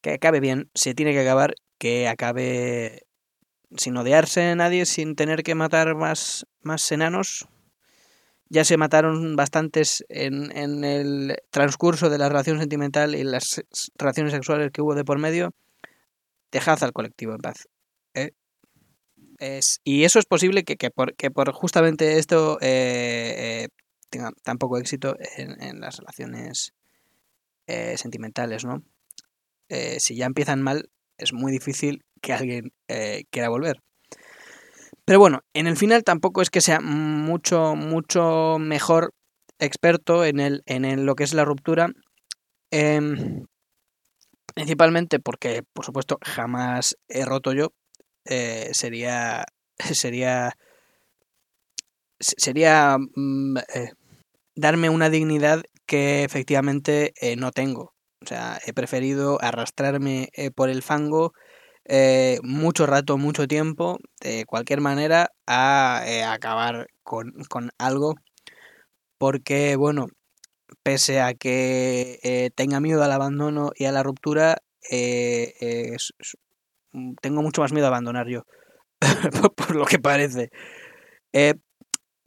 que 0.00 0.14
acabe 0.14 0.40
bien. 0.40 0.70
Se 0.74 0.94
tiene 0.94 1.12
que 1.12 1.20
acabar, 1.20 1.54
que 1.78 2.08
acabe 2.08 3.02
sin 3.76 3.96
odiarse 3.96 4.50
a 4.50 4.54
nadie, 4.54 4.86
sin 4.86 5.16
tener 5.16 5.42
que 5.42 5.54
matar 5.54 5.94
más, 5.94 6.46
más 6.62 6.90
enanos. 6.92 7.48
Ya 8.52 8.64
se 8.64 8.76
mataron 8.76 9.36
bastantes 9.36 10.04
en, 10.08 10.54
en 10.56 10.82
el 10.82 11.36
transcurso 11.50 12.10
de 12.10 12.18
la 12.18 12.28
relación 12.28 12.58
sentimental 12.58 13.14
y 13.14 13.22
las 13.22 13.62
relaciones 13.96 14.32
sexuales 14.32 14.72
que 14.72 14.82
hubo 14.82 14.96
de 14.96 15.04
por 15.04 15.18
medio. 15.18 15.54
Dejad 16.50 16.82
al 16.82 16.92
colectivo 16.92 17.32
en 17.32 17.38
paz. 17.38 17.68
¿eh? 18.12 18.32
Y 19.84 20.02
eso 20.02 20.18
es 20.18 20.26
posible 20.26 20.64
que, 20.64 20.76
que, 20.76 20.90
por, 20.90 21.14
que 21.14 21.30
por 21.30 21.52
justamente 21.52 22.18
esto 22.18 22.58
eh, 22.60 23.62
eh, 23.64 23.68
tenga 24.10 24.32
tan 24.42 24.58
poco 24.58 24.78
éxito 24.78 25.16
en, 25.36 25.62
en 25.62 25.80
las 25.80 25.98
relaciones 25.98 26.74
eh, 27.68 27.96
sentimentales, 27.96 28.64
¿no? 28.64 28.82
Si 29.98 30.16
ya 30.16 30.26
empiezan 30.26 30.60
mal, 30.62 30.90
es 31.16 31.32
muy 31.32 31.52
difícil 31.52 32.04
que 32.20 32.32
alguien 32.32 32.72
quiera 33.30 33.48
volver. 33.48 33.80
Pero 35.10 35.18
bueno, 35.18 35.40
en 35.54 35.66
el 35.66 35.76
final 35.76 36.04
tampoco 36.04 36.40
es 36.40 36.50
que 36.50 36.60
sea 36.60 36.78
mucho, 36.78 37.74
mucho 37.74 38.58
mejor 38.60 39.12
experto 39.58 40.24
en, 40.24 40.38
el, 40.38 40.62
en 40.66 41.04
lo 41.04 41.16
que 41.16 41.24
es 41.24 41.34
la 41.34 41.44
ruptura. 41.44 41.90
Em, 42.70 43.44
principalmente 44.54 45.18
porque, 45.18 45.64
por 45.72 45.84
supuesto, 45.84 46.16
jamás 46.22 46.96
he 47.08 47.24
roto 47.24 47.52
yo. 47.52 47.72
Eh, 48.24 48.70
sería. 48.72 49.46
Sería. 49.80 50.52
Sería. 52.20 52.96
Mm, 53.16 53.56
eh, 53.56 53.90
darme 54.54 54.90
una 54.90 55.10
dignidad 55.10 55.64
que 55.86 56.22
efectivamente 56.22 57.14
no 57.36 57.50
tengo. 57.50 57.94
O 58.22 58.26
sea, 58.26 58.60
he 58.64 58.72
preferido 58.72 59.42
arrastrarme 59.42 60.28
por 60.54 60.70
el 60.70 60.82
fango 60.82 61.32
eh, 61.86 62.38
mucho 62.42 62.86
rato, 62.86 63.18
mucho 63.18 63.48
tiempo, 63.48 63.98
de 64.20 64.44
cualquier 64.46 64.80
manera, 64.80 65.32
a 65.46 66.02
eh, 66.06 66.24
acabar 66.24 66.88
con, 67.02 67.32
algo. 67.78 68.14
Porque, 69.18 69.76
bueno, 69.76 70.08
pese 70.82 71.20
a 71.20 71.34
que 71.34 72.20
eh, 72.22 72.50
tenga 72.54 72.80
miedo 72.80 73.02
al 73.02 73.12
abandono 73.12 73.72
y 73.76 73.84
a 73.86 73.92
la 73.92 74.02
ruptura, 74.02 74.58
tengo 77.20 77.42
mucho 77.42 77.60
más 77.62 77.72
miedo 77.72 77.86
a 77.86 77.88
abandonar 77.88 78.28
yo, 78.28 78.44
por, 79.56 79.74
lo 79.76 79.84
que 79.84 79.98
parece. 79.98 80.50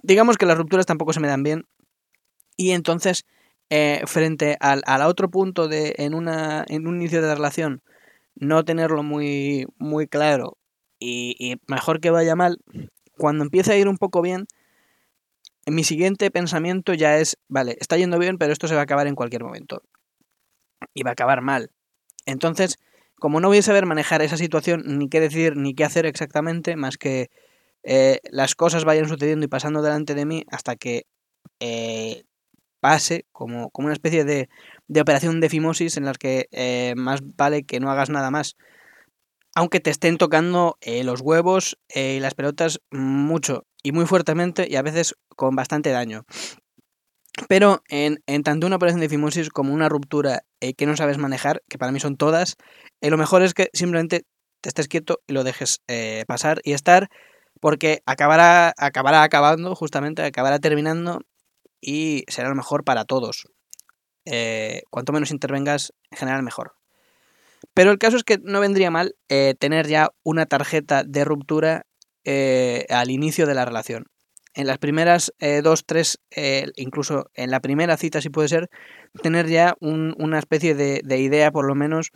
digamos 0.02 0.38
que 0.38 0.46
las 0.46 0.58
rupturas 0.58 0.86
tampoco 0.86 1.14
se 1.14 1.20
me 1.20 1.28
dan 1.28 1.44
bien. 1.44 1.66
Y 2.58 2.72
entonces, 2.72 3.26
frente 4.06 4.58
al, 4.60 4.84
al, 4.86 5.02
otro 5.04 5.30
punto 5.30 5.68
de 5.68 5.96
en, 5.98 6.14
una, 6.14 6.66
en 6.68 6.88
un 6.88 6.98
inicio 6.98 7.22
de 7.22 7.28
la 7.28 7.36
relación, 7.36 7.82
no 8.36 8.64
tenerlo 8.66 9.04
muy, 9.04 9.66
muy 9.78 10.08
claro 10.08 10.58
y, 11.06 11.58
mejor 11.68 12.00
que 12.00 12.12
vaya 12.12 12.36
mal, 12.36 12.60
cuando 13.18 13.44
empieza 13.44 13.74
a 13.74 13.76
ir 13.76 13.88
un 13.88 13.98
poco 13.98 14.22
bien, 14.22 14.48
mi 15.66 15.84
siguiente 15.84 16.32
pensamiento 16.32 16.94
ya 16.94 17.18
es, 17.18 17.38
vale, 17.48 17.78
está 17.80 17.98
yendo 17.98 18.20
bien, 18.20 18.38
pero 18.38 18.54
esto 18.54 18.68
se 18.68 18.76
va 18.76 18.82
a 18.82 18.84
acabar 18.84 19.08
en 19.08 19.16
cualquier 19.16 19.44
momento. 19.44 19.82
Y 20.94 21.04
va 21.04 21.12
a 21.12 21.14
acabar 21.14 21.42
mal. 21.42 21.72
Entonces, 22.26 22.78
como 23.16 23.40
no 23.40 23.50
voy 23.50 23.60
a 23.60 23.64
saber 23.64 23.86
manejar 23.86 24.22
esa 24.22 24.38
situación, 24.38 24.84
ni 24.98 25.10
qué 25.10 25.20
decir, 25.20 25.58
ni 25.58 25.74
qué 25.74 25.84
hacer 25.84 26.06
exactamente, 26.06 26.76
más 26.76 26.98
que 26.98 27.30
eh, 27.84 28.20
las 28.32 28.56
cosas 28.56 28.86
vayan 28.86 29.08
sucediendo 29.08 29.46
y 29.46 29.50
pasando 29.50 29.82
delante 29.82 30.16
de 30.16 30.26
mí 30.26 30.44
hasta 30.50 30.76
que 30.76 31.06
eh, 31.60 32.24
pase, 32.80 33.26
como, 33.32 33.70
como 33.72 33.88
una 33.88 33.94
especie 33.94 34.26
de, 34.26 34.50
de 34.88 35.02
operación 35.02 35.40
de 35.40 35.50
fimosis 35.50 35.98
en 35.98 36.06
las 36.06 36.18
que 36.18 36.48
eh, 36.52 36.94
más 36.96 37.22
vale 37.36 37.64
que 37.64 37.80
no 37.80 37.90
hagas 37.90 38.10
nada 38.10 38.32
más. 38.32 38.56
Aunque 39.56 39.80
te 39.80 39.92
estén 39.92 40.18
tocando 40.18 40.78
eh, 40.82 41.04
los 41.04 41.22
huevos 41.22 41.78
eh, 41.90 42.16
y 42.18 42.20
las 42.20 42.34
pelotas 42.34 42.82
mucho 42.92 43.66
y 43.84 43.92
muy 43.92 44.06
fuertemente 44.06 44.68
y 44.70 44.76
a 44.76 44.82
veces 44.82 45.16
con 45.36 45.56
bastante 45.56 45.92
daño. 45.92 46.26
Pero 47.48 47.82
en, 47.88 48.20
tanto 48.44 48.68
una 48.68 48.76
operación 48.76 49.02
de 49.02 49.10
fimosis 49.10 49.50
como 49.50 49.74
una 49.74 49.90
ruptura 49.90 50.44
que 50.60 50.86
no 50.86 50.96
sabes 50.96 51.18
manejar, 51.18 51.64
que 51.68 51.80
para 51.80 51.92
mí 51.92 52.00
son 52.00 52.16
todas, 52.16 52.58
lo 53.02 53.18
mejor 53.18 53.42
es 53.42 53.56
que 53.56 53.70
simplemente 53.74 54.24
te 54.62 54.70
estés 54.70 54.88
quieto 54.88 55.20
y 55.26 55.34
lo 55.34 55.44
dejes 55.44 55.82
pasar 56.28 56.62
y 56.64 56.74
estar, 56.74 57.10
porque 57.60 58.04
acabará, 58.06 58.72
acabará 58.78 59.24
acabando, 59.24 59.74
justamente, 59.74 60.22
acabará 60.22 60.60
terminando 60.60 61.22
y 61.82 62.24
será 62.28 62.50
lo 62.50 62.56
mejor 62.56 62.84
para 62.84 63.06
todos. 63.06 63.48
Eh, 64.26 64.84
cuanto 64.90 65.14
menos 65.14 65.32
intervengas, 65.32 65.94
en 66.12 66.18
general 66.18 66.44
mejor. 66.44 66.74
Pero 67.74 67.92
el 67.92 67.98
caso 67.98 68.18
es 68.18 68.24
que 68.24 68.38
no 68.42 68.60
vendría 68.60 68.92
mal 68.92 69.16
eh, 69.30 69.56
tener 69.58 69.88
ya 69.88 70.12
una 70.24 70.46
tarjeta 70.46 71.04
de 71.04 71.26
ruptura 71.26 71.86
eh, 72.24 72.86
al 72.90 73.10
inicio 73.10 73.46
de 73.46 73.56
la 73.56 73.66
relación. 73.66 74.06
En 74.56 74.68
las 74.68 74.78
primeras 74.78 75.34
dos, 75.64 75.84
tres, 75.84 76.20
incluso 76.76 77.26
en 77.34 77.50
la 77.50 77.60
primera 77.60 77.98
cita 77.98 78.22
si 78.22 78.30
puede 78.30 78.50
ser, 78.50 78.70
tener 79.24 79.48
ya 79.48 79.74
una 79.80 80.38
especie 80.38 80.76
de, 80.76 81.18
idea 81.18 81.52
por 81.52 81.66
lo 81.66 81.74
menos 81.74 82.12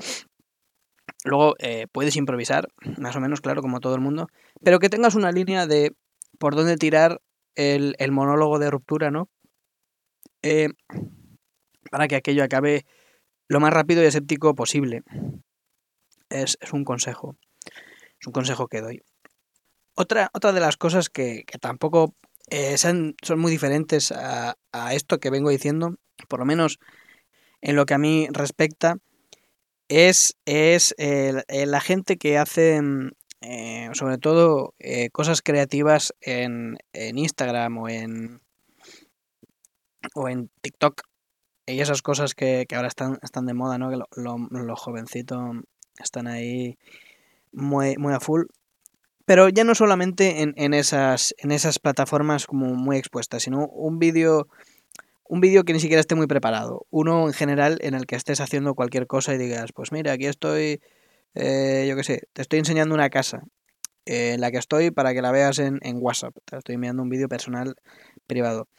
Luego 1.23 1.55
puedes 1.91 2.15
improvisar, 2.15 2.67
más 2.99 3.15
o 3.15 3.19
menos, 3.19 3.41
claro, 3.41 3.63
como 3.63 3.79
todo 3.79 3.95
el 3.95 4.01
mundo, 4.01 4.27
pero 4.63 4.77
que 4.77 4.89
tengas 4.89 5.15
una 5.15 5.31
línea 5.31 5.65
de 5.65 5.95
por 6.37 6.55
dónde 6.55 6.77
tirar 6.77 7.21
el, 7.55 7.95
el 7.97 8.11
monólogo 8.11 8.59
de 8.59 8.69
ruptura, 8.69 9.09
¿no? 9.09 9.29
Eh, 10.41 10.69
para 11.91 12.07
que 12.07 12.15
aquello 12.15 12.43
acabe 12.43 12.85
lo 13.47 13.59
más 13.59 13.73
rápido 13.73 14.03
y 14.03 14.05
escéptico 14.05 14.55
posible. 14.55 15.03
Es, 16.29 16.57
un 16.71 16.83
consejo. 16.83 17.37
Es 18.19 18.27
un 18.27 18.33
consejo 18.33 18.67
que 18.67 18.81
doy. 18.81 19.03
Otra, 19.95 20.29
otra 20.33 20.51
de 20.51 20.59
las 20.59 20.77
cosas 20.77 21.09
que, 21.09 21.45
tampoco 21.59 22.13
eh, 22.49 22.77
son, 22.77 23.15
muy 23.37 23.51
diferentes 23.51 24.11
a, 24.11 24.55
esto 24.91 25.19
que 25.19 25.29
vengo 25.29 25.49
diciendo, 25.49 25.95
por 26.27 26.39
lo 26.39 26.45
menos 26.45 26.79
en 27.61 27.75
lo 27.75 27.85
que 27.85 27.95
a 27.95 27.97
mí 27.97 28.27
respecta, 28.31 28.97
es, 29.87 30.37
es 30.45 30.93
la 30.97 31.81
gente 31.81 32.17
que 32.17 32.37
hace 32.37 32.81
eh, 33.41 33.89
sobre 33.93 34.17
todo 34.17 34.75
cosas 35.11 35.41
creativas 35.41 36.13
en, 36.21 36.77
en 36.93 37.17
Instagram 37.17 37.77
o 37.77 37.89
en, 37.89 38.41
o 40.13 40.29
en 40.29 40.49
TikTok 40.61 41.06
y 41.67 41.81
esas 41.81 42.01
cosas 42.01 42.33
que, 42.33 42.65
ahora 42.73 42.87
están, 42.87 43.45
de 43.45 43.53
moda, 43.53 43.77
¿no? 43.77 43.89
Que 43.89 43.97
los 44.15 44.79
jovencitos 44.79 45.57
están 46.01 46.27
ahí 46.27 46.77
muy, 47.51 47.97
muy 47.97 48.13
a 48.13 48.19
full. 48.19 48.43
Pero 49.25 49.49
ya 49.49 49.65
no 49.65 49.75
solamente 49.75 50.41
en, 50.41 50.73
esas, 50.73 51.35
en 51.37 51.51
esas 51.51 51.79
plataformas 51.79 52.47
como 52.47 52.73
muy 52.73 52.97
expuestas, 52.97 53.43
sino 53.43 53.67
un 53.67 53.99
vídeo 53.99 54.47
un 55.29 55.41
vídeo 55.41 55.65
que 55.65 55.73
ni 55.73 55.81
siquiera 55.81 55.99
esté 55.99 56.15
muy 56.15 56.25
preparado. 56.27 56.85
Uno 56.89 57.27
en 57.27 57.33
general 57.33 57.79
en 57.81 57.95
el 57.95 58.05
que 58.05 58.15
estés 58.15 58.39
haciendo 58.39 58.75
cualquier 58.75 59.07
cosa 59.07 59.33
y 59.33 59.37
digas, 59.37 59.73
pues 59.73 59.91
mira, 59.91 60.13
aquí 60.13 60.25
estoy, 60.25 60.79
eh, 61.35 61.85
yo 61.89 61.97
qué 61.97 62.03
sé, 62.05 62.21
te 62.31 62.41
estoy 62.41 62.59
enseñando 62.59 62.95
una 62.95 63.09
casa 63.09 63.43
eh, 64.05 64.35
en 64.35 64.39
la 64.39 64.51
que 64.51 64.57
estoy 64.57 64.91
para 64.91 65.13
que 65.13 65.21
la 65.21 65.33
veas 65.33 65.59
en, 65.59 65.79
en 65.81 65.97
WhatsApp. 65.99 66.33
Te 66.45 66.57
estoy 66.57 66.75
enviando 66.75 67.03
un 67.03 67.09
vídeo 67.09 67.27
personal 67.27 67.75
privado 68.25 68.69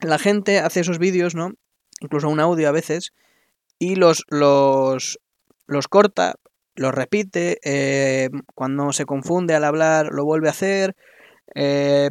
la 0.00 0.18
gente 0.18 0.58
hace 0.58 0.80
esos 0.80 0.98
vídeos, 0.98 1.34
¿no? 1.34 1.52
Incluso 2.00 2.28
un 2.28 2.40
audio 2.40 2.68
a 2.68 2.72
veces, 2.72 3.12
y 3.78 3.96
los, 3.96 4.24
los, 4.28 5.18
los 5.66 5.88
corta, 5.88 6.36
los 6.74 6.94
repite, 6.94 7.58
eh, 7.64 8.30
cuando 8.54 8.92
se 8.92 9.06
confunde 9.06 9.54
al 9.54 9.64
hablar 9.64 10.10
lo 10.12 10.24
vuelve 10.24 10.48
a 10.48 10.52
hacer. 10.52 10.94
Eh, 11.54 12.10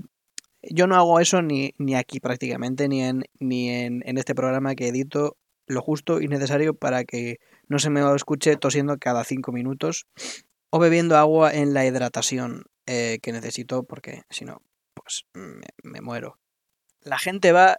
yo 0.63 0.87
no 0.87 0.95
hago 0.95 1.19
eso 1.19 1.41
ni, 1.41 1.73
ni 1.77 1.95
aquí 1.95 2.19
prácticamente, 2.19 2.87
ni, 2.87 3.03
en, 3.03 3.25
ni 3.39 3.69
en, 3.69 4.01
en, 4.05 4.17
este 4.17 4.33
programa 4.33 4.75
que 4.75 4.87
edito 4.87 5.37
lo 5.67 5.81
justo 5.81 6.21
y 6.21 6.27
necesario 6.27 6.73
para 6.73 7.03
que 7.03 7.39
no 7.67 7.77
se 7.77 7.89
me 7.91 8.01
escuche 8.15 8.55
tosiendo 8.57 8.97
cada 8.97 9.23
cinco 9.23 9.51
minutos 9.51 10.07
o 10.71 10.79
bebiendo 10.79 11.17
agua 11.17 11.53
en 11.53 11.73
la 11.73 11.85
hidratación 11.85 12.63
eh, 12.87 13.19
que 13.21 13.31
necesito 13.31 13.83
porque 13.83 14.23
si 14.29 14.45
no, 14.45 14.61
pues 14.93 15.25
me 15.83 16.01
muero 16.01 16.39
la 17.05 17.17
gente 17.17 17.53
va 17.53 17.77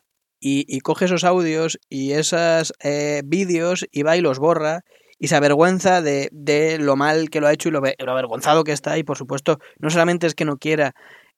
y, 0.49 0.81
coge 0.81 1.07
esos 1.07 1.25
audios 1.25 1.79
y 1.89 2.13
esos 2.13 2.73
eh, 2.81 3.23
vídeos 3.25 3.85
y 3.91 4.03
va 4.03 4.17
y 4.17 4.21
los 4.21 4.39
borra 4.39 4.85
y 5.19 5.27
se 5.27 5.35
avergüenza 5.35 6.03
de, 6.03 6.29
de, 6.31 6.79
lo 6.79 6.95
mal 6.95 7.31
que 7.31 7.41
lo 7.41 7.49
ha 7.49 7.53
hecho 7.53 7.69
y 7.69 7.73
lo, 7.73 7.79
avergonzado 7.79 8.63
que 8.63 8.71
está 8.71 8.97
y 8.97 9.03
por 9.03 9.19
supuesto 9.19 9.59
no 9.79 9.91
solamente 9.91 10.29
es 10.29 10.37
que 10.37 10.45
no 10.45 10.59
quiera 10.59 10.95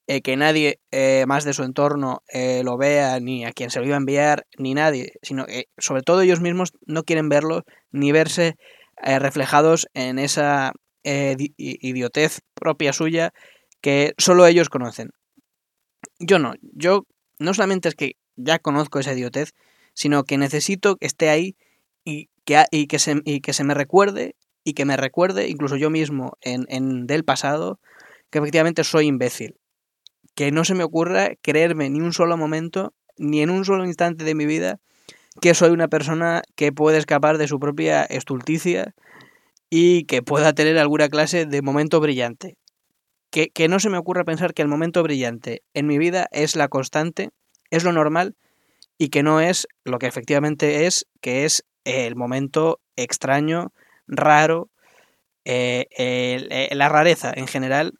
eh, 0.08 0.20
que 0.20 0.36
nadie 0.36 0.80
eh, 0.90 1.24
más 1.26 1.44
de 1.44 1.54
su 1.54 1.62
entorno 1.62 2.22
lo 2.62 2.76
vea, 2.76 3.18
ni 3.20 3.46
a 3.46 3.52
quien 3.52 3.70
se 3.70 3.80
lo 3.80 3.86
iba 3.86 3.96
a 3.96 3.98
enviar, 3.98 4.46
ni 4.58 4.74
nadie, 4.74 5.12
sino 5.22 5.46
que 5.46 5.66
sobre 5.78 6.02
todo 6.02 6.20
ellos 6.20 6.40
mismos 6.40 6.72
no 6.86 7.04
quieren 7.04 7.28
verlo 7.28 7.64
ni 7.90 8.12
verse 8.12 8.56
reflejados 8.96 9.86
en 9.94 10.18
esa 10.18 10.72
idiotez 11.02 12.40
propia 12.54 12.92
suya 12.92 13.32
que 13.80 14.12
solo 14.18 14.46
ellos 14.46 14.68
conocen. 14.68 15.10
Yo 16.18 16.38
no, 16.38 16.54
yo 16.72 17.04
no 17.38 17.54
solamente 17.54 17.88
es 17.88 17.94
que 17.94 18.16
ya 18.38 18.59
conozco 18.59 18.99
esa 18.99 19.12
idiotez, 19.12 19.54
sino 19.92 20.25
que 20.25 20.38
necesito 20.38 20.97
que 20.97 21.07
esté 21.07 21.28
ahí 21.28 21.57
y 22.04 22.30
que, 22.47 22.64
y 22.71 22.87
que, 22.87 22.99
se, 22.99 23.21
y 23.25 23.40
que 23.40 23.52
se 23.52 23.64
me 23.64 23.75
recuerde 23.75 24.35
y 24.64 24.73
que 24.73 24.87
me 24.87 24.97
recuerde, 24.97 25.49
incluso 25.49 25.76
yo 25.76 25.90
mismo 25.90 26.38
en, 26.40 26.64
en 26.68 27.07
del 27.07 27.25
pasado, 27.25 27.78
que 28.30 28.38
efectivamente 28.38 28.85
soy 28.85 29.07
imbécil 29.07 29.57
que 30.38 30.52
no 30.52 30.64
se 30.64 30.76
me 30.76 30.85
ocurra 30.85 31.33
creerme 31.42 31.90
ni 31.90 32.00
un 32.00 32.12
solo 32.12 32.37
momento, 32.37 32.95
ni 33.16 33.42
en 33.42 33.50
un 33.50 33.64
solo 33.64 33.85
instante 33.85 34.23
de 34.23 34.37
mi 34.37 34.47
vida, 34.47 34.78
que 35.40 35.52
soy 35.52 35.71
una 35.71 35.88
persona 35.88 36.42
que 36.54 36.71
puede 36.71 36.97
escapar 36.97 37.38
de 37.38 37.49
su 37.49 37.59
propia 37.59 38.04
estulticia 38.04 38.95
y 39.68 40.04
que 40.04 40.23
pueda 40.23 40.52
tener 40.52 40.78
alguna 40.78 41.09
clase 41.09 41.45
de 41.45 41.61
momento 41.61 41.99
brillante. 41.99 42.57
Que, 43.30 43.49
que, 43.49 43.66
no 43.66 43.80
se 43.80 43.90
me 43.90 43.99
ocurra 43.99 44.23
pensar 44.23 44.54
que 44.54 44.62
el 44.62 44.68
momento 44.68 45.02
brillante 45.02 45.62
en 45.75 45.88
mi 45.88 45.99
vida 45.99 46.28
es 46.30 46.54
la 46.54 46.68
constante, 46.68 47.30
es 47.70 47.84
lo 47.84 47.92
normal 47.92 48.37
y 48.98 49.08
que 49.08 49.22
no 49.22 49.40
es 49.40 49.68
lo 49.84 49.98
que 49.98 50.06
efectivamente 50.06 50.87
es, 50.87 51.06
que 51.20 51.44
es 51.44 51.64
el 51.84 52.16
momento 52.16 52.80
extraño, 52.96 53.72
raro, 54.06 54.70
eh, 55.44 55.87
eh, 55.96 56.68
la 56.75 56.88
rareza 56.88 57.32
en 57.34 57.46
general 57.46 57.94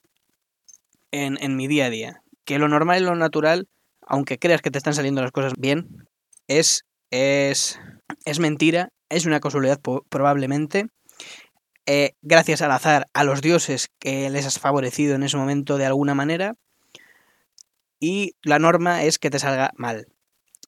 en, 1.11 1.39
en 1.43 1.57
mi 1.57 1.67
día 1.67 1.87
a 1.87 1.91
día 1.91 2.23
que 2.49 2.59
lo 2.59 2.67
normal 2.67 3.03
y 3.03 3.05
lo 3.05 3.15
natural, 3.15 3.69
aunque 4.01 4.39
creas 4.39 4.63
que 4.63 4.71
te 4.71 4.79
están 4.79 4.95
saliendo 4.95 5.21
las 5.21 5.33
cosas 5.33 5.53
bien, 5.59 6.09
es, 6.47 6.87
es, 7.11 7.79
es 8.25 8.39
mentira, 8.39 8.89
es 9.11 9.27
una 9.27 9.39
casualidad 9.39 9.79
probablemente. 10.09 10.87
Eh, 11.85 12.13
gracias 12.23 12.63
al 12.63 12.71
azar, 12.71 13.07
a 13.13 13.25
los 13.25 13.43
dioses 13.43 13.91
que 13.99 14.31
les 14.31 14.47
has 14.47 14.59
favorecido 14.59 15.15
en 15.15 15.25
ese 15.25 15.37
momento 15.37 15.77
de 15.77 15.85
alguna 15.85 16.15
manera. 16.15 16.55
Y 18.01 18.37
la 18.43 18.59
norma 18.59 19.05
es 19.05 19.19
que 19.19 19.31
te 19.31 19.39
salga 19.39 19.73
mal. 19.77 20.07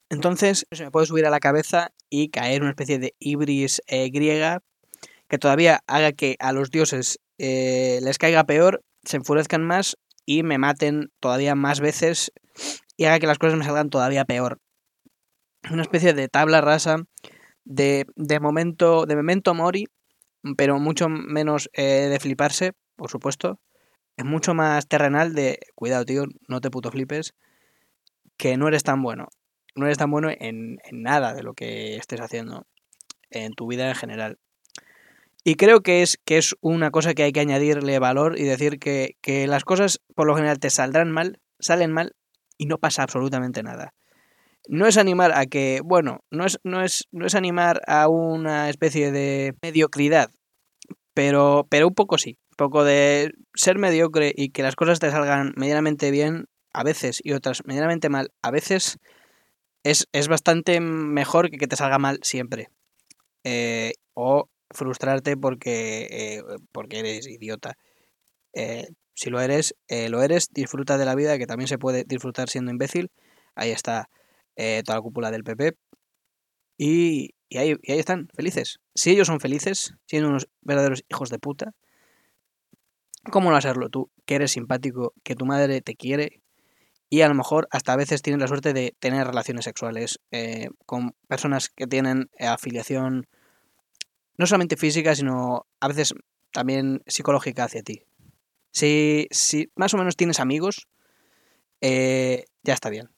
Entonces 0.08 0.66
se 0.70 0.84
me 0.84 0.90
puede 0.90 1.06
subir 1.06 1.26
a 1.26 1.30
la 1.30 1.40
cabeza 1.40 1.92
y 2.08 2.30
caer 2.30 2.62
una 2.62 2.70
especie 2.70 2.98
de 2.98 3.14
ibris 3.20 3.80
eh, 3.86 4.10
griega 4.10 4.62
que 5.28 5.38
todavía 5.38 5.80
haga 5.86 6.12
que 6.12 6.36
a 6.40 6.52
los 6.52 6.70
dioses 6.70 7.20
eh, 7.38 8.00
les 8.02 8.18
caiga 8.18 8.44
peor, 8.44 8.82
se 9.04 9.16
enfurezcan 9.16 9.64
más 9.64 9.96
y 10.26 10.42
me 10.42 10.58
maten 10.58 11.12
todavía 11.20 11.54
más 11.54 11.80
veces 11.80 12.32
y 12.96 13.04
haga 13.04 13.20
que 13.20 13.28
las 13.28 13.38
cosas 13.38 13.56
me 13.56 13.64
salgan 13.64 13.90
todavía 13.90 14.24
peor. 14.24 14.58
Una 15.70 15.82
especie 15.82 16.12
de 16.12 16.28
tabla 16.28 16.60
rasa 16.60 16.96
de, 17.64 18.06
de 18.16 18.40
momento, 18.40 19.06
de 19.06 19.16
memento 19.16 19.54
mori, 19.54 19.86
pero 20.56 20.78
mucho 20.78 21.08
menos 21.08 21.70
eh, 21.72 22.08
de 22.10 22.18
fliparse, 22.18 22.72
por 22.96 23.10
supuesto. 23.10 23.60
Es 24.20 24.26
mucho 24.26 24.52
más 24.52 24.86
terrenal 24.86 25.32
de, 25.32 25.60
cuidado 25.74 26.04
tío, 26.04 26.24
no 26.46 26.60
te 26.60 26.70
puto 26.70 26.90
flipes, 26.90 27.32
que 28.36 28.58
no 28.58 28.68
eres 28.68 28.82
tan 28.82 29.02
bueno. 29.02 29.28
No 29.74 29.86
eres 29.86 29.96
tan 29.96 30.10
bueno 30.10 30.28
en, 30.30 30.76
nada 30.92 31.32
de 31.32 31.42
lo 31.42 31.54
que 31.54 31.96
estés 31.96 32.20
haciendo, 32.20 32.66
en 33.30 33.54
tu 33.54 33.66
vida 33.66 33.88
en 33.88 33.94
general. 33.94 34.38
Y 35.42 35.54
creo 35.54 35.80
que 35.80 36.02
es, 36.02 36.18
que 36.26 36.36
es 36.36 36.54
una 36.60 36.90
cosa 36.90 37.14
que 37.14 37.22
hay 37.22 37.32
que 37.32 37.40
añadirle 37.40 37.98
valor 37.98 38.38
y 38.38 38.44
decir 38.44 38.78
que, 38.78 39.16
que 39.22 39.46
las 39.46 39.64
cosas 39.64 40.02
por 40.14 40.26
lo 40.26 40.34
general 40.36 40.58
te 40.58 40.68
saldrán 40.68 41.10
mal, 41.10 41.40
salen 41.58 41.90
mal 41.90 42.14
y 42.58 42.66
no 42.66 42.76
pasa 42.76 43.02
absolutamente 43.02 43.62
nada. 43.62 43.94
No 44.68 44.86
es 44.86 44.98
animar 44.98 45.32
a 45.32 45.46
que, 45.46 45.80
bueno, 45.82 46.24
no 46.30 46.44
es, 46.44 46.58
no 46.62 46.82
es, 46.82 47.08
no 47.10 47.24
es 47.24 47.34
animar 47.34 47.80
a 47.86 48.06
una 48.08 48.68
especie 48.68 49.12
de 49.12 49.54
mediocridad, 49.62 50.28
pero, 51.14 51.66
pero 51.70 51.88
un 51.88 51.94
poco 51.94 52.18
sí. 52.18 52.36
Poco 52.60 52.84
de 52.84 53.32
ser 53.54 53.78
mediocre 53.78 54.34
y 54.36 54.50
que 54.50 54.62
las 54.62 54.76
cosas 54.76 55.00
te 55.00 55.10
salgan 55.10 55.54
medianamente 55.56 56.10
bien 56.10 56.44
a 56.74 56.84
veces 56.84 57.18
y 57.24 57.32
otras 57.32 57.64
medianamente 57.64 58.10
mal 58.10 58.32
a 58.42 58.50
veces 58.50 58.98
es, 59.82 60.08
es 60.12 60.28
bastante 60.28 60.78
mejor 60.78 61.50
que 61.50 61.56
que 61.56 61.66
te 61.66 61.76
salga 61.76 61.98
mal 61.98 62.18
siempre. 62.20 62.68
Eh, 63.44 63.94
o 64.12 64.50
frustrarte 64.68 65.38
porque, 65.38 66.06
eh, 66.10 66.42
porque 66.70 66.98
eres 66.98 67.26
idiota. 67.28 67.78
Eh, 68.52 68.88
si 69.14 69.30
lo 69.30 69.40
eres, 69.40 69.74
lo 69.88 70.22
eres, 70.22 70.48
disfruta 70.52 70.98
de 70.98 71.06
la 71.06 71.14
vida, 71.14 71.38
que 71.38 71.46
también 71.46 71.68
se 71.68 71.78
puede 71.78 72.04
disfrutar 72.04 72.50
siendo 72.50 72.70
imbécil. 72.70 73.10
Ahí 73.54 73.70
está 73.70 74.10
toda 74.84 74.96
la 74.98 75.00
cúpula 75.00 75.30
del 75.30 75.44
PP. 75.44 75.78
Y, 76.76 77.30
y, 77.48 77.56
ahí, 77.56 77.74
y 77.82 77.92
ahí 77.92 77.98
están, 77.98 78.28
felices. 78.34 78.80
Si 78.94 79.12
ellos 79.12 79.28
son 79.28 79.40
felices, 79.40 79.94
siendo 80.04 80.28
unos 80.28 80.46
verdaderos 80.60 81.04
hijos 81.08 81.30
de 81.30 81.38
puta, 81.38 81.72
¿cómo 83.30 83.50
no 83.50 83.56
hacerlo 83.56 83.88
tú? 83.88 84.10
Que 84.24 84.36
eres 84.36 84.52
simpático, 84.52 85.14
que 85.22 85.34
tu 85.34 85.46
madre 85.46 85.80
te 85.80 85.94
quiere 85.94 86.40
y 87.08 87.22
a 87.22 87.28
lo 87.28 87.34
mejor 87.34 87.66
hasta 87.70 87.92
a 87.92 87.96
veces 87.96 88.22
tienes 88.22 88.40
la 88.40 88.48
suerte 88.48 88.72
de 88.72 88.94
tener 89.00 89.26
relaciones 89.26 89.64
sexuales 89.64 90.20
con 90.86 91.16
personas 91.26 91.68
que 91.68 91.88
tienen 91.88 92.30
afiliación 92.38 93.26
no 94.40 94.46
solamente 94.46 94.78
física, 94.78 95.14
sino 95.14 95.66
a 95.80 95.88
veces 95.88 96.14
también 96.50 97.02
psicológica 97.06 97.64
hacia 97.64 97.82
ti. 97.82 98.04
Si, 98.72 99.28
más 99.74 99.92
o 99.92 99.98
menos 99.98 100.16
tienes 100.16 100.40
amigos, 100.40 100.88
eh, 101.82 102.44
ya 102.62 102.72
está 102.72 102.88
bien. 102.88 103.10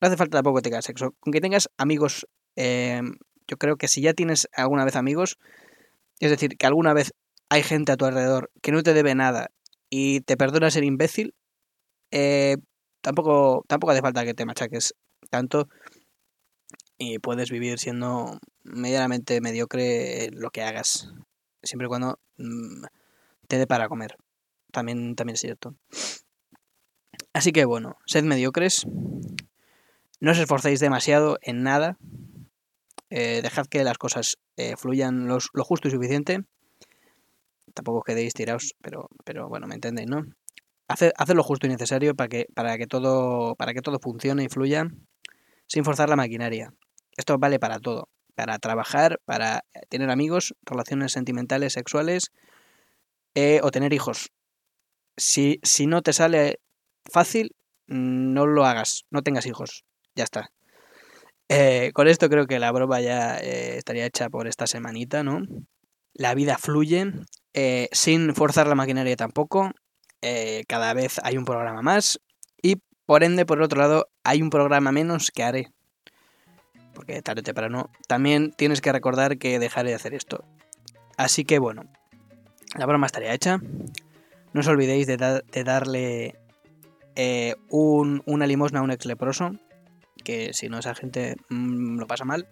No 0.00 0.08
hace 0.08 0.16
falta 0.16 0.38
tampoco 0.38 0.56
que 0.56 0.62
tengas 0.62 0.86
sexo. 0.86 1.14
Con 1.20 1.32
que 1.32 1.42
tengas 1.42 1.68
amigos, 1.76 2.26
eh, 2.56 3.02
yo 3.46 3.56
creo 3.58 3.76
que 3.76 3.86
si 3.86 4.00
ya 4.00 4.14
tienes 4.14 4.48
alguna 4.54 4.86
vez 4.86 4.96
amigos, 4.96 5.38
es 6.20 6.30
decir, 6.30 6.56
que 6.56 6.66
alguna 6.66 6.94
vez 6.94 7.12
hay 7.48 7.62
gente 7.62 7.92
a 7.92 7.96
tu 7.96 8.04
alrededor 8.04 8.50
que 8.62 8.72
no 8.72 8.82
te 8.82 8.94
debe 8.94 9.14
nada 9.14 9.50
y 9.90 10.20
te 10.20 10.36
perdona 10.36 10.70
ser 10.70 10.84
imbécil, 10.84 11.34
eh, 12.10 12.56
tampoco, 13.00 13.64
tampoco 13.68 13.92
hace 13.92 14.02
falta 14.02 14.24
que 14.24 14.34
te 14.34 14.46
machaques 14.46 14.94
tanto 15.30 15.68
y 16.98 17.18
puedes 17.18 17.50
vivir 17.50 17.78
siendo 17.78 18.38
medianamente 18.64 19.40
mediocre 19.40 20.30
lo 20.32 20.50
que 20.50 20.62
hagas, 20.62 21.12
siempre 21.62 21.86
y 21.86 21.88
cuando 21.88 22.18
mm, 22.38 22.84
te 23.48 23.58
dé 23.58 23.66
para 23.66 23.88
comer. 23.88 24.16
También, 24.72 25.14
también 25.14 25.34
es 25.34 25.40
cierto. 25.40 25.74
Así 27.32 27.52
que 27.52 27.64
bueno, 27.64 27.96
sed 28.06 28.24
mediocres, 28.24 28.86
no 30.20 30.30
os 30.30 30.38
esforcéis 30.38 30.80
demasiado 30.80 31.38
en 31.42 31.62
nada, 31.62 31.98
eh, 33.10 33.40
dejad 33.42 33.66
que 33.66 33.84
las 33.84 33.98
cosas 33.98 34.38
eh, 34.56 34.74
fluyan 34.76 35.28
lo 35.28 35.64
justo 35.64 35.88
y 35.88 35.90
suficiente. 35.90 36.44
Tampoco 37.76 38.00
quedéis 38.00 38.32
tirados, 38.32 38.74
pero, 38.80 39.10
pero 39.22 39.50
bueno, 39.50 39.66
me 39.66 39.74
entendéis, 39.74 40.08
¿no? 40.08 40.24
Haced, 40.88 41.12
lo 41.34 41.42
justo 41.42 41.66
y 41.66 41.70
necesario 41.70 42.14
para 42.14 42.28
que, 42.28 42.46
para 42.54 42.78
que 42.78 42.86
todo, 42.86 43.54
para 43.56 43.74
que 43.74 43.82
todo 43.82 43.98
funcione 44.00 44.44
y 44.44 44.48
fluya 44.48 44.86
sin 45.66 45.84
forzar 45.84 46.08
la 46.08 46.16
maquinaria. 46.16 46.72
Esto 47.18 47.36
vale 47.36 47.58
para 47.58 47.78
todo, 47.78 48.08
para 48.34 48.58
trabajar, 48.58 49.20
para 49.26 49.66
tener 49.90 50.08
amigos, 50.08 50.54
relaciones 50.62 51.12
sentimentales, 51.12 51.74
sexuales 51.74 52.32
eh, 53.34 53.60
o 53.62 53.70
tener 53.70 53.92
hijos. 53.92 54.30
Si, 55.18 55.60
si 55.62 55.86
no 55.86 56.00
te 56.00 56.14
sale 56.14 56.60
fácil, 57.04 57.54
no 57.88 58.46
lo 58.46 58.64
hagas, 58.64 59.04
no 59.10 59.20
tengas 59.20 59.44
hijos, 59.44 59.84
ya 60.14 60.24
está. 60.24 60.50
Eh, 61.50 61.90
con 61.92 62.08
esto 62.08 62.30
creo 62.30 62.46
que 62.46 62.58
la 62.58 62.72
broma 62.72 63.02
ya 63.02 63.36
eh, 63.38 63.76
estaría 63.76 64.06
hecha 64.06 64.30
por 64.30 64.46
esta 64.46 64.66
semanita, 64.66 65.22
¿no? 65.22 65.42
La 66.14 66.34
vida 66.34 66.56
fluye, 66.56 67.12
sin 67.92 68.34
forzar 68.34 68.66
la 68.66 68.74
maquinaria 68.74 69.16
tampoco. 69.16 69.72
cada 70.68 70.94
vez 70.94 71.20
hay 71.22 71.38
un 71.38 71.44
programa 71.44 71.82
más 71.82 72.20
y 72.62 72.76
por 73.06 73.24
ende, 73.24 73.46
por 73.46 73.58
el 73.58 73.64
otro 73.64 73.80
lado, 73.80 74.08
hay 74.24 74.42
un 74.42 74.50
programa 74.50 74.92
menos 74.92 75.30
que 75.30 75.42
haré 75.42 75.72
porque 76.96 77.20
tarde 77.20 77.40
o 77.40 77.44
temprano 77.44 77.90
también 78.08 78.52
tienes 78.56 78.80
que 78.80 78.90
recordar 78.90 79.36
que 79.36 79.58
dejaré 79.58 79.90
de 79.90 79.96
hacer 79.96 80.14
esto. 80.14 80.44
Así 81.16 81.44
que 81.44 81.58
bueno, 81.58 81.84
la 82.74 82.86
broma 82.86 83.06
estaría 83.06 83.34
hecha. 83.34 83.60
No 84.52 84.60
os 84.60 84.66
olvidéis 84.66 85.06
de, 85.06 85.18
darle 85.62 86.34
eh, 87.14 87.54
una 87.68 88.46
limosna 88.46 88.80
a 88.80 88.82
un 88.82 88.90
ex 88.90 89.04
leproso, 89.04 89.52
que 90.24 90.54
si 90.54 90.68
no 90.68 90.78
esa 90.78 90.94
gente 90.94 91.36
mm, 91.50 91.98
lo 91.98 92.06
pasa 92.06 92.24
mal. 92.24 92.48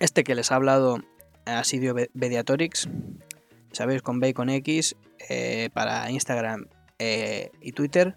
Este 0.00 0.24
que 0.24 0.34
les 0.34 0.50
ha 0.50 0.56
hablado 0.56 0.98
ha 1.46 1.62
sido 1.62 1.94
Mediatorix, 2.12 2.88
sabéis, 3.76 4.02
con 4.02 4.20
B 4.20 4.34
con 4.34 4.48
X, 4.48 4.96
eh, 5.28 5.70
para 5.72 6.10
Instagram 6.10 6.66
eh, 6.98 7.50
y 7.60 7.72
Twitter. 7.72 8.16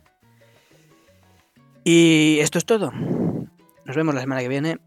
Y 1.84 2.40
esto 2.40 2.58
es 2.58 2.66
todo. 2.66 2.92
Nos 2.92 3.96
vemos 3.96 4.16
la 4.16 4.22
semana 4.22 4.42
que 4.42 4.48
viene. 4.48 4.78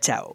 Chao. 0.00 0.34